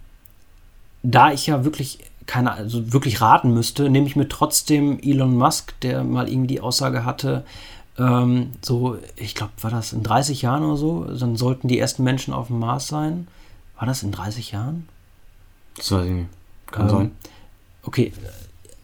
da 1.03 1.33
ich 1.33 1.47
ja 1.47 1.65
wirklich 1.65 1.99
keine, 2.27 2.53
also 2.53 2.93
wirklich 2.93 3.21
raten 3.21 3.53
müsste, 3.53 3.91
nehme 3.91 4.07
ich 4.07 4.17
mir 4.17 4.29
trotzdem 4.29 5.01
Elon 5.03 5.37
Musk, 5.37 5.79
der 5.81 6.05
mal 6.05 6.29
irgendwie 6.29 6.47
die 6.47 6.61
Aussage 6.61 7.05
hatte, 7.05 7.45
ähm, 7.99 8.53
so, 8.63 8.97
ich 9.17 9.35
glaube, 9.35 9.53
war 9.61 9.71
das 9.71 9.93
in 9.93 10.03
30 10.03 10.43
Jahren 10.43 10.65
oder 10.65 10.77
so, 10.77 11.05
dann 11.05 11.37
sollten 11.37 11.69
die 11.69 11.79
ersten 11.79 12.05
Menschen 12.05 12.33
auf 12.33 12.47
dem 12.47 12.59
Mars 12.59 12.89
sein. 12.89 13.27
War 13.77 13.87
das 13.87 14.03
in 14.03 14.13
30 14.13 14.53
Jahren? 14.53 14.89
Das 15.77 15.91
weiß 15.93 16.07
ich 16.07 16.13
nicht. 16.13 16.29
Kann 16.71 16.85
Ähm, 16.85 16.91
sein. 16.91 17.11
Okay, 17.83 18.13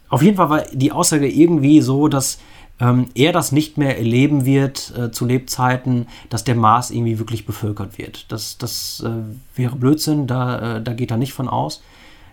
auf 0.09 0.21
jeden 0.21 0.37
Fall 0.37 0.49
war 0.49 0.61
die 0.71 0.91
Aussage 0.91 1.27
irgendwie 1.29 1.81
so, 1.81 2.07
dass 2.07 2.39
ähm, 2.79 3.07
er 3.15 3.31
das 3.31 3.51
nicht 3.51 3.77
mehr 3.77 3.97
erleben 3.97 4.45
wird 4.45 4.93
äh, 4.97 5.11
zu 5.11 5.25
Lebzeiten, 5.25 6.07
dass 6.29 6.43
der 6.43 6.55
Mars 6.55 6.91
irgendwie 6.91 7.19
wirklich 7.19 7.45
bevölkert 7.45 7.97
wird. 7.97 8.31
Das, 8.31 8.57
das 8.57 9.03
äh, 9.05 9.57
wäre 9.57 9.75
Blödsinn, 9.75 10.27
da, 10.27 10.77
äh, 10.77 10.83
da 10.83 10.93
geht 10.93 11.11
er 11.11 11.17
nicht 11.17 11.33
von 11.33 11.47
aus. 11.47 11.81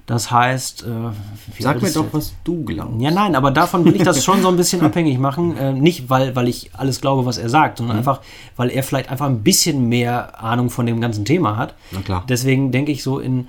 Das 0.06 0.30
heißt, 0.30 0.82
äh, 0.82 1.62
Sag 1.62 1.80
mir 1.80 1.90
doch, 1.90 2.08
was 2.12 2.34
du 2.44 2.62
glaubst. 2.62 3.00
Ja, 3.00 3.10
nein, 3.10 3.34
aber 3.34 3.50
davon 3.50 3.86
will 3.86 3.96
ich 3.96 4.02
das 4.02 4.22
schon 4.22 4.42
so 4.42 4.48
ein 4.48 4.56
bisschen 4.56 4.82
abhängig 4.82 5.18
machen. 5.18 5.56
Äh, 5.56 5.72
nicht, 5.72 6.10
weil, 6.10 6.36
weil 6.36 6.46
ich 6.46 6.70
alles 6.74 7.00
glaube, 7.00 7.24
was 7.24 7.38
er 7.38 7.48
sagt, 7.48 7.78
sondern 7.78 7.96
mhm. 7.96 8.00
einfach, 8.00 8.20
weil 8.56 8.68
er 8.68 8.82
vielleicht 8.82 9.10
einfach 9.10 9.26
ein 9.26 9.42
bisschen 9.42 9.88
mehr 9.88 10.42
Ahnung 10.42 10.68
von 10.68 10.84
dem 10.84 11.00
ganzen 11.00 11.24
Thema 11.24 11.56
hat. 11.56 11.74
Na 11.90 12.02
klar. 12.02 12.24
Deswegen 12.28 12.70
denke 12.70 12.92
ich 12.92 13.02
so 13.02 13.18
in 13.18 13.48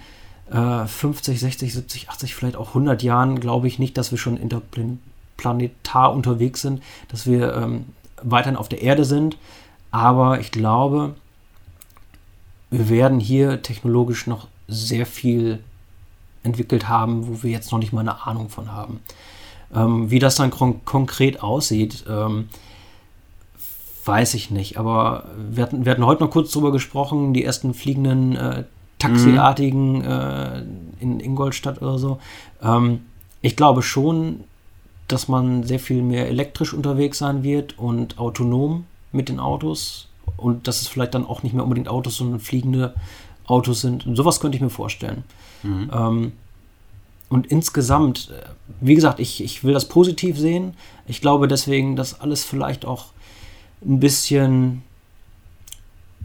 äh, 0.50 0.86
50, 0.86 1.42
60, 1.42 1.74
70, 1.74 2.10
80, 2.10 2.36
vielleicht 2.36 2.56
auch 2.56 2.70
100 2.70 3.04
Jahren, 3.04 3.42
glaube 3.42 3.68
ich 3.68 3.78
nicht, 3.78 3.98
dass 3.98 4.12
wir 4.12 4.18
schon 4.18 4.38
interplanetar 5.36 6.13
unterwegs 6.13 6.62
sind, 6.62 6.82
dass 7.10 7.27
wir 7.27 7.56
ähm, 7.56 7.86
weiterhin 8.22 8.58
auf 8.58 8.70
der 8.70 8.82
Erde 8.82 9.06
sind. 9.06 9.38
Aber 9.92 10.39
ich 10.39 10.51
glaube, 10.51 11.15
wir 12.70 12.89
werden 12.89 13.20
hier 13.20 13.62
technologisch 13.62 14.27
noch 14.27 14.48
sehr 14.68 15.06
viel 15.06 15.60
entwickelt 16.44 16.89
haben, 16.89 17.27
wo 17.27 17.44
wir 17.44 17.51
jetzt 17.51 17.72
noch 17.72 17.80
nicht 17.80 17.94
mal 17.94 18.01
eine 18.01 18.25
Ahnung 18.25 18.50
von 18.50 18.72
haben. 18.72 19.00
Ähm, 19.74 20.12
wie 20.12 20.20
das 20.20 20.36
dann 20.36 20.51
kon 20.51 20.84
konkret 20.86 21.42
aussieht, 21.42 22.06
ähm, 22.10 22.50
weiß 24.06 24.36
ich 24.36 24.51
nicht. 24.51 24.77
Aber 24.77 25.25
wir 25.50 25.63
hatten, 25.63 25.86
wir 25.86 25.92
hatten 25.92 26.06
heute 26.06 26.24
noch 26.24 26.32
kurz 26.32 26.51
drüber 26.51 26.72
gesprochen, 26.72 27.34
die 27.34 27.44
ersten 27.44 27.74
fliegenden 27.74 28.36
äh, 28.36 28.63
Taxiartigen 29.00 30.00
mhm. 30.00 30.06
äh, 30.06 30.60
in 31.00 31.20
Ingolstadt 31.20 31.82
oder 31.82 31.98
so. 31.98 32.20
Ähm, 32.62 33.01
ich 33.42 33.56
glaube 33.56 33.82
schon, 33.82 34.44
dass 35.08 35.28
man 35.28 35.64
sehr 35.64 35.80
viel 35.80 36.02
mehr 36.02 36.28
elektrisch 36.28 36.74
unterwegs 36.74 37.20
sein 37.20 37.44
wird 37.44 37.78
und 37.78 38.18
autonom 38.18 38.86
mit 39.12 39.30
den 39.30 39.40
Autos 39.40 40.08
und 40.38 40.68
dass 40.68 40.82
es 40.82 40.88
vielleicht 40.88 41.14
dann 41.14 41.26
auch 41.26 41.44
nicht 41.44 41.54
mehr 41.54 41.64
unbedingt 41.64 41.88
Autos, 41.88 42.18
sondern 42.18 42.40
fliegende 42.40 42.96
Autos 43.46 43.82
sind. 43.82 44.06
Und 44.06 44.16
sowas 44.16 44.40
könnte 44.40 44.56
ich 44.56 44.62
mir 44.62 44.70
vorstellen. 44.70 45.24
Mhm. 45.64 45.92
Ähm, 45.94 46.32
und 47.30 47.48
insgesamt, 47.48 48.32
äh, 48.32 48.46
wie 48.82 48.96
gesagt, 48.96 49.20
ich, 49.20 49.44
ich 49.44 49.64
will 49.64 49.74
das 49.74 49.88
positiv 49.88 50.38
sehen. 50.38 50.76
Ich 51.08 51.22
glaube 51.22 51.48
deswegen, 51.48 51.96
dass 51.96 52.20
alles 52.20 52.44
vielleicht 52.44 52.86
auch 52.86 53.08
ein 53.84 54.00
bisschen 54.00 54.82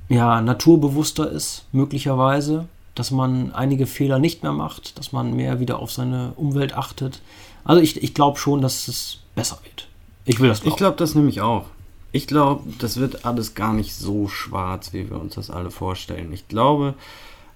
ja, 0.09 0.41
naturbewusster 0.41 1.31
ist, 1.31 1.65
möglicherweise. 1.73 2.67
Dass 2.95 3.11
man 3.11 3.53
einige 3.53 3.87
Fehler 3.87 4.19
nicht 4.19 4.43
mehr 4.43 4.53
macht, 4.53 4.99
dass 4.99 5.13
man 5.13 5.35
mehr 5.35 5.61
wieder 5.61 5.79
auf 5.79 5.93
seine 5.93 6.33
Umwelt 6.37 6.75
achtet. 6.75 7.23
Also 7.65 7.81
ich, 7.81 8.03
ich 8.03 8.15
glaube 8.15 8.39
schon, 8.39 8.61
dass 8.61 8.89
es 8.89 9.19
besser 9.35 9.59
wird. 9.65 9.89
Ich 10.25 10.41
will 10.41 10.49
das 10.49 10.61
glauben. 10.61 10.73
Ich 10.73 10.77
glaube 10.77 10.97
das 10.97 11.15
nämlich 11.15 11.41
auch. 11.41 11.67
Ich 12.13 12.27
glaube, 12.27 12.65
das 12.79 12.97
wird 12.97 13.25
alles 13.25 13.55
gar 13.55 13.73
nicht 13.73 13.95
so 13.95 14.27
schwarz, 14.27 14.93
wie 14.93 15.09
wir 15.09 15.21
uns 15.21 15.37
das 15.37 15.51
alle 15.51 15.71
vorstellen. 15.71 16.33
Ich 16.33 16.49
glaube, 16.49 16.95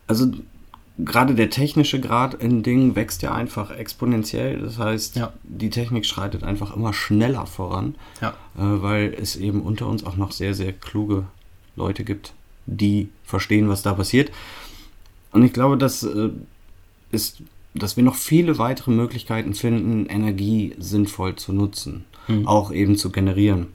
also 0.06 0.30
gerade 0.98 1.34
der 1.34 1.50
technische 1.50 2.00
Grad 2.00 2.34
in 2.34 2.62
Dingen 2.62 2.94
wächst 2.94 3.22
ja 3.22 3.34
einfach 3.34 3.70
exponentiell. 3.70 4.60
Das 4.60 4.78
heißt, 4.78 5.16
ja. 5.16 5.32
die 5.42 5.70
Technik 5.70 6.06
schreitet 6.06 6.44
einfach 6.44 6.74
immer 6.74 6.92
schneller 6.92 7.46
voran, 7.46 7.96
ja. 8.20 8.30
äh, 8.30 8.32
weil 8.56 9.14
es 9.20 9.36
eben 9.36 9.62
unter 9.62 9.86
uns 9.88 10.04
auch 10.04 10.16
noch 10.16 10.32
sehr, 10.32 10.54
sehr 10.54 10.72
kluge 10.72 11.24
Leute 11.76 12.04
gibt, 12.04 12.32
die 12.66 13.08
verstehen, 13.24 13.68
was 13.68 13.82
da 13.82 13.94
passiert. 13.94 14.30
Und 15.34 15.44
ich 15.44 15.52
glaube, 15.52 15.76
das 15.76 16.02
äh, 16.02 16.30
ist, 17.12 17.42
dass 17.74 17.96
wir 17.96 18.04
noch 18.04 18.14
viele 18.14 18.58
weitere 18.58 18.90
Möglichkeiten 18.90 19.52
finden, 19.52 20.06
Energie 20.06 20.74
sinnvoll 20.78 21.36
zu 21.36 21.52
nutzen, 21.52 22.04
mhm. 22.28 22.48
auch 22.48 22.72
eben 22.72 22.96
zu 22.96 23.10
generieren 23.10 23.66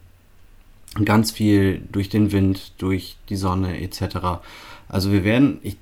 ganz 1.05 1.31
viel 1.31 1.81
durch 1.91 2.09
den 2.09 2.31
Wind, 2.31 2.73
durch 2.77 3.17
die 3.29 3.35
Sonne 3.35 3.81
etc. 3.81 4.41
Also 4.87 5.11
wir 5.11 5.23
werden 5.23 5.59
ich, 5.61 5.77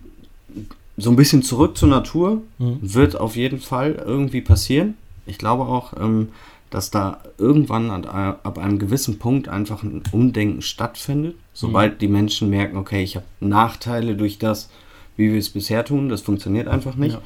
so 0.97 1.09
ein 1.09 1.15
bisschen 1.15 1.43
zurück 1.43 1.77
zur 1.77 1.89
Natur, 1.89 2.41
mhm. 2.57 2.79
wird 2.81 3.19
auf 3.19 3.35
jeden 3.35 3.59
Fall 3.59 4.01
irgendwie 4.05 4.41
passieren. 4.41 4.95
Ich 5.25 5.37
glaube 5.37 5.63
auch, 5.63 5.93
ähm, 5.99 6.29
dass 6.69 6.91
da 6.91 7.21
irgendwann 7.37 7.91
an, 7.91 8.05
ab 8.05 8.57
einem 8.57 8.79
gewissen 8.79 9.19
Punkt 9.19 9.47
einfach 9.47 9.83
ein 9.83 10.03
Umdenken 10.11 10.61
stattfindet, 10.61 11.35
sobald 11.53 11.95
mhm. 11.95 11.97
die 11.99 12.07
Menschen 12.09 12.49
merken, 12.49 12.77
okay, 12.77 13.03
ich 13.03 13.15
habe 13.15 13.25
Nachteile 13.39 14.15
durch 14.15 14.37
das, 14.37 14.69
wie 15.17 15.31
wir 15.31 15.39
es 15.39 15.49
bisher 15.49 15.83
tun, 15.83 16.09
das 16.09 16.21
funktioniert 16.21 16.67
einfach 16.67 16.95
nicht. 16.95 17.13
Ja. 17.13 17.21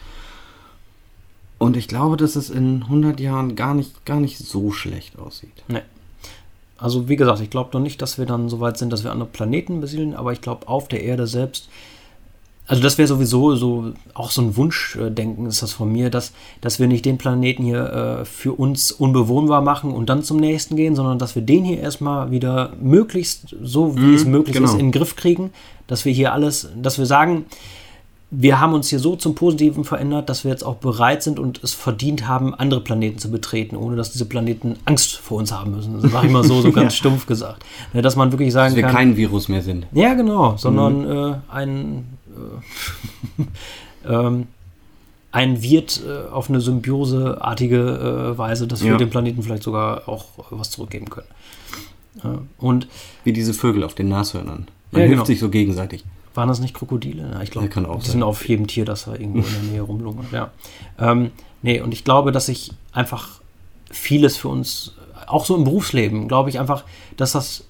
Und 1.60 1.77
ich 1.77 1.88
glaube, 1.88 2.17
dass 2.17 2.36
es 2.36 2.49
in 2.49 2.84
100 2.84 3.19
Jahren 3.19 3.56
gar 3.56 3.75
nicht, 3.75 4.04
gar 4.06 4.19
nicht 4.19 4.39
so 4.39 4.71
schlecht 4.71 5.19
aussieht. 5.19 5.63
Nee. 5.67 5.82
Also 6.77 7.08
wie 7.08 7.15
gesagt, 7.15 7.39
ich 7.41 7.51
glaube 7.51 7.69
noch 7.73 7.82
nicht, 7.82 8.01
dass 8.01 8.17
wir 8.17 8.25
dann 8.25 8.49
so 8.49 8.60
weit 8.60 8.80
sind, 8.80 8.91
dass 8.91 9.04
wir 9.04 9.12
andere 9.12 9.30
Planeten 9.30 9.80
besiedeln, 9.82 10.15
aber 10.15 10.34
ich 10.34 10.41
glaube 10.41 10.67
auf 10.67 10.88
der 10.88 11.04
Erde 11.04 11.27
selbst, 11.27 11.69
also 12.71 12.82
das 12.82 12.97
wäre 12.97 13.08
sowieso 13.08 13.56
so 13.56 13.91
auch 14.13 14.32
so 14.32 14.41
ein 14.41 14.56
Wunschdenken 14.56 15.45
ist 15.45 15.62
das 15.62 15.73
von 15.73 15.91
mir, 15.91 16.10
dass, 16.10 16.32
dass 16.62 16.80
wir 16.80 16.88
nicht 16.88 17.06
den 17.06 17.17
Planeten 17.17 17.63
hier 17.63 18.21
äh, 18.21 18.25
für 18.25 18.54
uns 18.54 18.91
unbewohnbar 18.91 19.62
machen 19.62 19.91
und 19.91 20.10
dann 20.10 20.23
zum 20.23 20.38
nächsten 20.38 20.75
gehen, 20.75 20.95
sondern 20.95 21.19
dass 21.19 21.36
wir 21.36 21.41
den 21.41 21.65
hier 21.65 21.80
erstmal 21.80 22.32
wieder 22.32 22.73
möglichst 22.82 23.56
so 23.62 23.97
wie 23.97 24.01
mm, 24.12 24.15
es 24.15 24.25
möglich 24.25 24.56
genau. 24.56 24.69
ist 24.69 24.73
in 24.73 24.88
den 24.88 24.91
Griff 24.91 25.15
kriegen, 25.15 25.51
dass 25.91 26.06
wir 26.06 26.13
hier 26.13 26.32
alles, 26.32 26.69
dass 26.82 26.97
wir 26.97 27.06
sagen, 27.06 27.45
wir 28.30 28.62
haben 28.62 28.73
uns 28.73 28.88
hier 28.88 28.99
so 28.99 29.17
zum 29.17 29.36
Positiven 29.36 29.84
verändert, 29.84 30.30
dass 30.30 30.45
wir 30.45 30.51
jetzt 30.51 30.63
auch 30.63 30.77
bereit 30.77 31.21
sind 31.21 31.38
und 31.38 31.62
es 31.65 31.73
verdient 31.73 32.30
haben, 32.30 32.56
andere 32.56 32.80
Planeten 32.80 33.19
zu 33.19 33.30
betreten, 33.30 33.75
ohne 33.75 33.97
dass 33.97 34.13
diese 34.13 34.23
Planeten 34.23 34.77
Angst 34.86 35.17
vor 35.17 35.38
uns 35.39 35.51
haben 35.51 35.71
müssen. 35.71 36.01
Das 36.01 36.06
ich 36.23 36.32
mal 36.32 36.45
so, 36.45 36.62
so 36.62 36.71
ganz 36.71 36.93
ja. 36.93 36.97
stumpf 36.97 37.25
gesagt. 37.25 37.65
Ne, 37.91 38.01
dass 38.01 38.15
man 38.15 38.32
wirklich 38.32 38.54
sagen 38.54 38.69
dass 38.69 38.77
wir 38.77 38.84
kann. 38.84 38.95
kein 38.95 39.17
Virus 39.17 39.49
mehr 39.49 39.62
sind. 39.62 39.86
Ja, 39.91 40.13
genau, 40.13 40.56
sondern 40.56 41.01
mhm. 41.01 41.34
äh, 41.34 41.54
ein, 41.54 42.06
äh, 44.06 44.08
ähm, 44.10 44.47
ein 45.34 45.62
Wirt 45.62 46.01
äh, 46.08 46.32
auf 46.32 46.49
eine 46.49 46.62
symbioseartige 46.62 48.32
äh, 48.34 48.38
Weise, 48.38 48.65
dass 48.65 48.82
wir 48.82 48.91
ja. 48.91 48.97
dem 48.97 49.10
Planeten 49.10 49.43
vielleicht 49.43 49.63
sogar 49.63 50.08
auch 50.08 50.27
was 50.51 50.69
zurückgeben 50.69 51.10
können. 51.10 52.47
und 52.60 52.88
Wie 53.25 53.34
diese 53.34 53.54
Vögel 53.54 53.84
auf 53.84 53.93
den 53.93 54.08
Nashörnern. 54.08 54.67
Man 54.91 55.01
ja, 55.01 55.08
hilft 55.08 55.19
genau. 55.19 55.25
sich 55.25 55.39
so 55.39 55.49
gegenseitig. 55.49 56.04
Waren 56.34 56.47
das 56.47 56.60
nicht 56.60 56.73
Krokodile? 56.73 57.30
Ja, 57.34 57.41
ich 57.41 57.51
glaube, 57.51 57.67
die 57.67 57.73
sein. 57.73 57.99
sind 58.01 58.23
auf 58.23 58.47
jedem 58.47 58.67
Tier, 58.67 58.86
das 58.86 59.06
da 59.06 59.13
irgendwo 59.13 59.39
in 59.39 59.54
der 59.54 59.71
Nähe 59.71 59.82
rumlungert. 59.82 60.32
Ja. 60.32 60.51
Ähm, 60.97 61.32
nee, 61.62 61.82
und 61.82 61.93
ich 61.93 62.04
glaube, 62.04 62.32
dass 62.32 62.45
sich 62.45 62.71
einfach 62.93 63.41
vieles 63.89 64.38
für 64.38 64.47
uns, 64.47 64.95
auch 65.27 65.45
so 65.45 65.56
im 65.56 65.65
Berufsleben, 65.65 66.27
glaube 66.27 66.49
ich 66.49 66.60
einfach, 66.60 66.86
dass 67.17 67.34
das, 67.34 67.65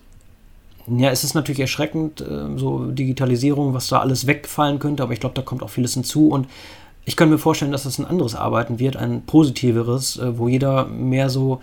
ja, 0.87 1.09
es 1.09 1.23
ist 1.23 1.33
natürlich 1.33 1.59
erschreckend, 1.59 2.21
äh, 2.21 2.57
so 2.57 2.85
Digitalisierung, 2.85 3.73
was 3.73 3.87
da 3.87 3.99
alles 3.99 4.27
wegfallen 4.27 4.77
könnte, 4.77 5.01
aber 5.01 5.13
ich 5.13 5.19
glaube, 5.19 5.35
da 5.35 5.41
kommt 5.41 5.63
auch 5.63 5.69
vieles 5.69 5.95
hinzu 5.95 6.29
und 6.29 6.47
ich 7.03 7.15
kann 7.15 7.29
mir 7.29 7.39
vorstellen, 7.39 7.71
dass 7.71 7.83
das 7.83 7.97
ein 7.97 8.05
anderes 8.05 8.35
Arbeiten 8.35 8.77
wird, 8.77 8.95
ein 8.95 9.23
positiveres, 9.23 10.17
äh, 10.17 10.37
wo 10.37 10.47
jeder 10.47 10.85
mehr 10.85 11.31
so 11.31 11.61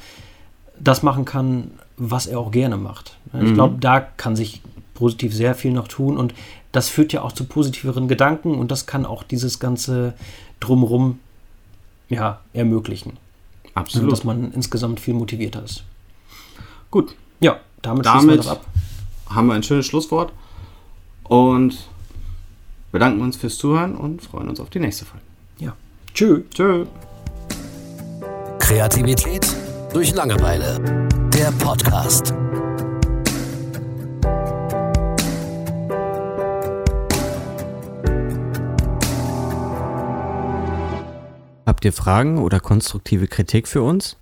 das 0.81 1.05
machen 1.05 1.25
kann, 1.25 1.73
was 1.97 2.27
er 2.27 2.41
auch 2.41 2.51
gerne 2.51 2.77
macht. 2.77 3.17
Ich 3.33 3.41
mhm. 3.41 3.55
glaube, 3.55 3.77
da 3.81 4.01
kann 4.01 4.37
sich 4.37 4.63
positiv 4.99 5.33
sehr 5.33 5.55
viel 5.55 5.71
noch 5.71 5.87
tun 5.87 6.17
und 6.17 6.35
das 6.73 6.89
führt 6.89 7.13
ja 7.13 7.23
auch 7.23 7.33
zu 7.33 7.45
positiveren 7.45 8.09
Gedanken 8.09 8.57
und 8.57 8.71
das 8.73 8.87
kann 8.87 9.07
auch 9.07 9.23
dieses 9.23 9.61
ganze 9.61 10.15
Drumrum 10.59 11.21
ja, 12.09 12.41
ermöglichen. 12.53 13.17
Absolut. 13.75 14.11
dass 14.11 14.25
man 14.25 14.53
insgesamt 14.53 14.99
viel 14.99 15.15
motivierter 15.15 15.63
ist. 15.63 15.85
Gut. 16.91 17.15
Ja, 17.39 17.61
damit, 17.81 18.07
damit 18.07 18.29
wir 18.29 18.37
das 18.39 18.49
ab. 18.49 18.67
haben 19.31 19.47
wir 19.47 19.55
ein 19.55 19.63
schönes 19.63 19.87
Schlusswort 19.87 20.33
und 21.23 21.89
bedanken 22.91 23.21
uns 23.21 23.37
fürs 23.37 23.57
Zuhören 23.57 23.95
und 23.95 24.21
freuen 24.21 24.49
uns 24.49 24.59
auf 24.59 24.71
die 24.71 24.81
nächste 24.81 25.05
Folge. 25.05 25.25
Ja. 25.61 25.77
Tschö. 26.13 26.43
Tschö. 26.53 26.87
Kreativität 28.59 29.47
durch 29.93 30.13
Langeweile. 30.13 31.09
Der 31.33 31.53
Podcast. 31.53 32.35
Habt 41.79 41.85
ihr 41.85 41.93
Fragen 41.93 42.39
oder 42.39 42.59
konstruktive 42.59 43.29
Kritik 43.29 43.69
für 43.69 43.83
uns? 43.83 44.17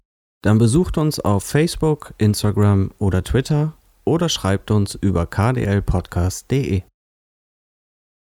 Dann 0.44 0.58
besucht 0.58 0.98
uns 0.98 1.20
auf 1.20 1.42
Facebook, 1.42 2.12
Instagram 2.18 2.90
oder 2.98 3.24
Twitter 3.24 3.72
oder 4.04 4.28
schreibt 4.28 4.70
uns 4.70 4.94
über 4.94 5.24
kdlpodcast.de. 5.24 6.82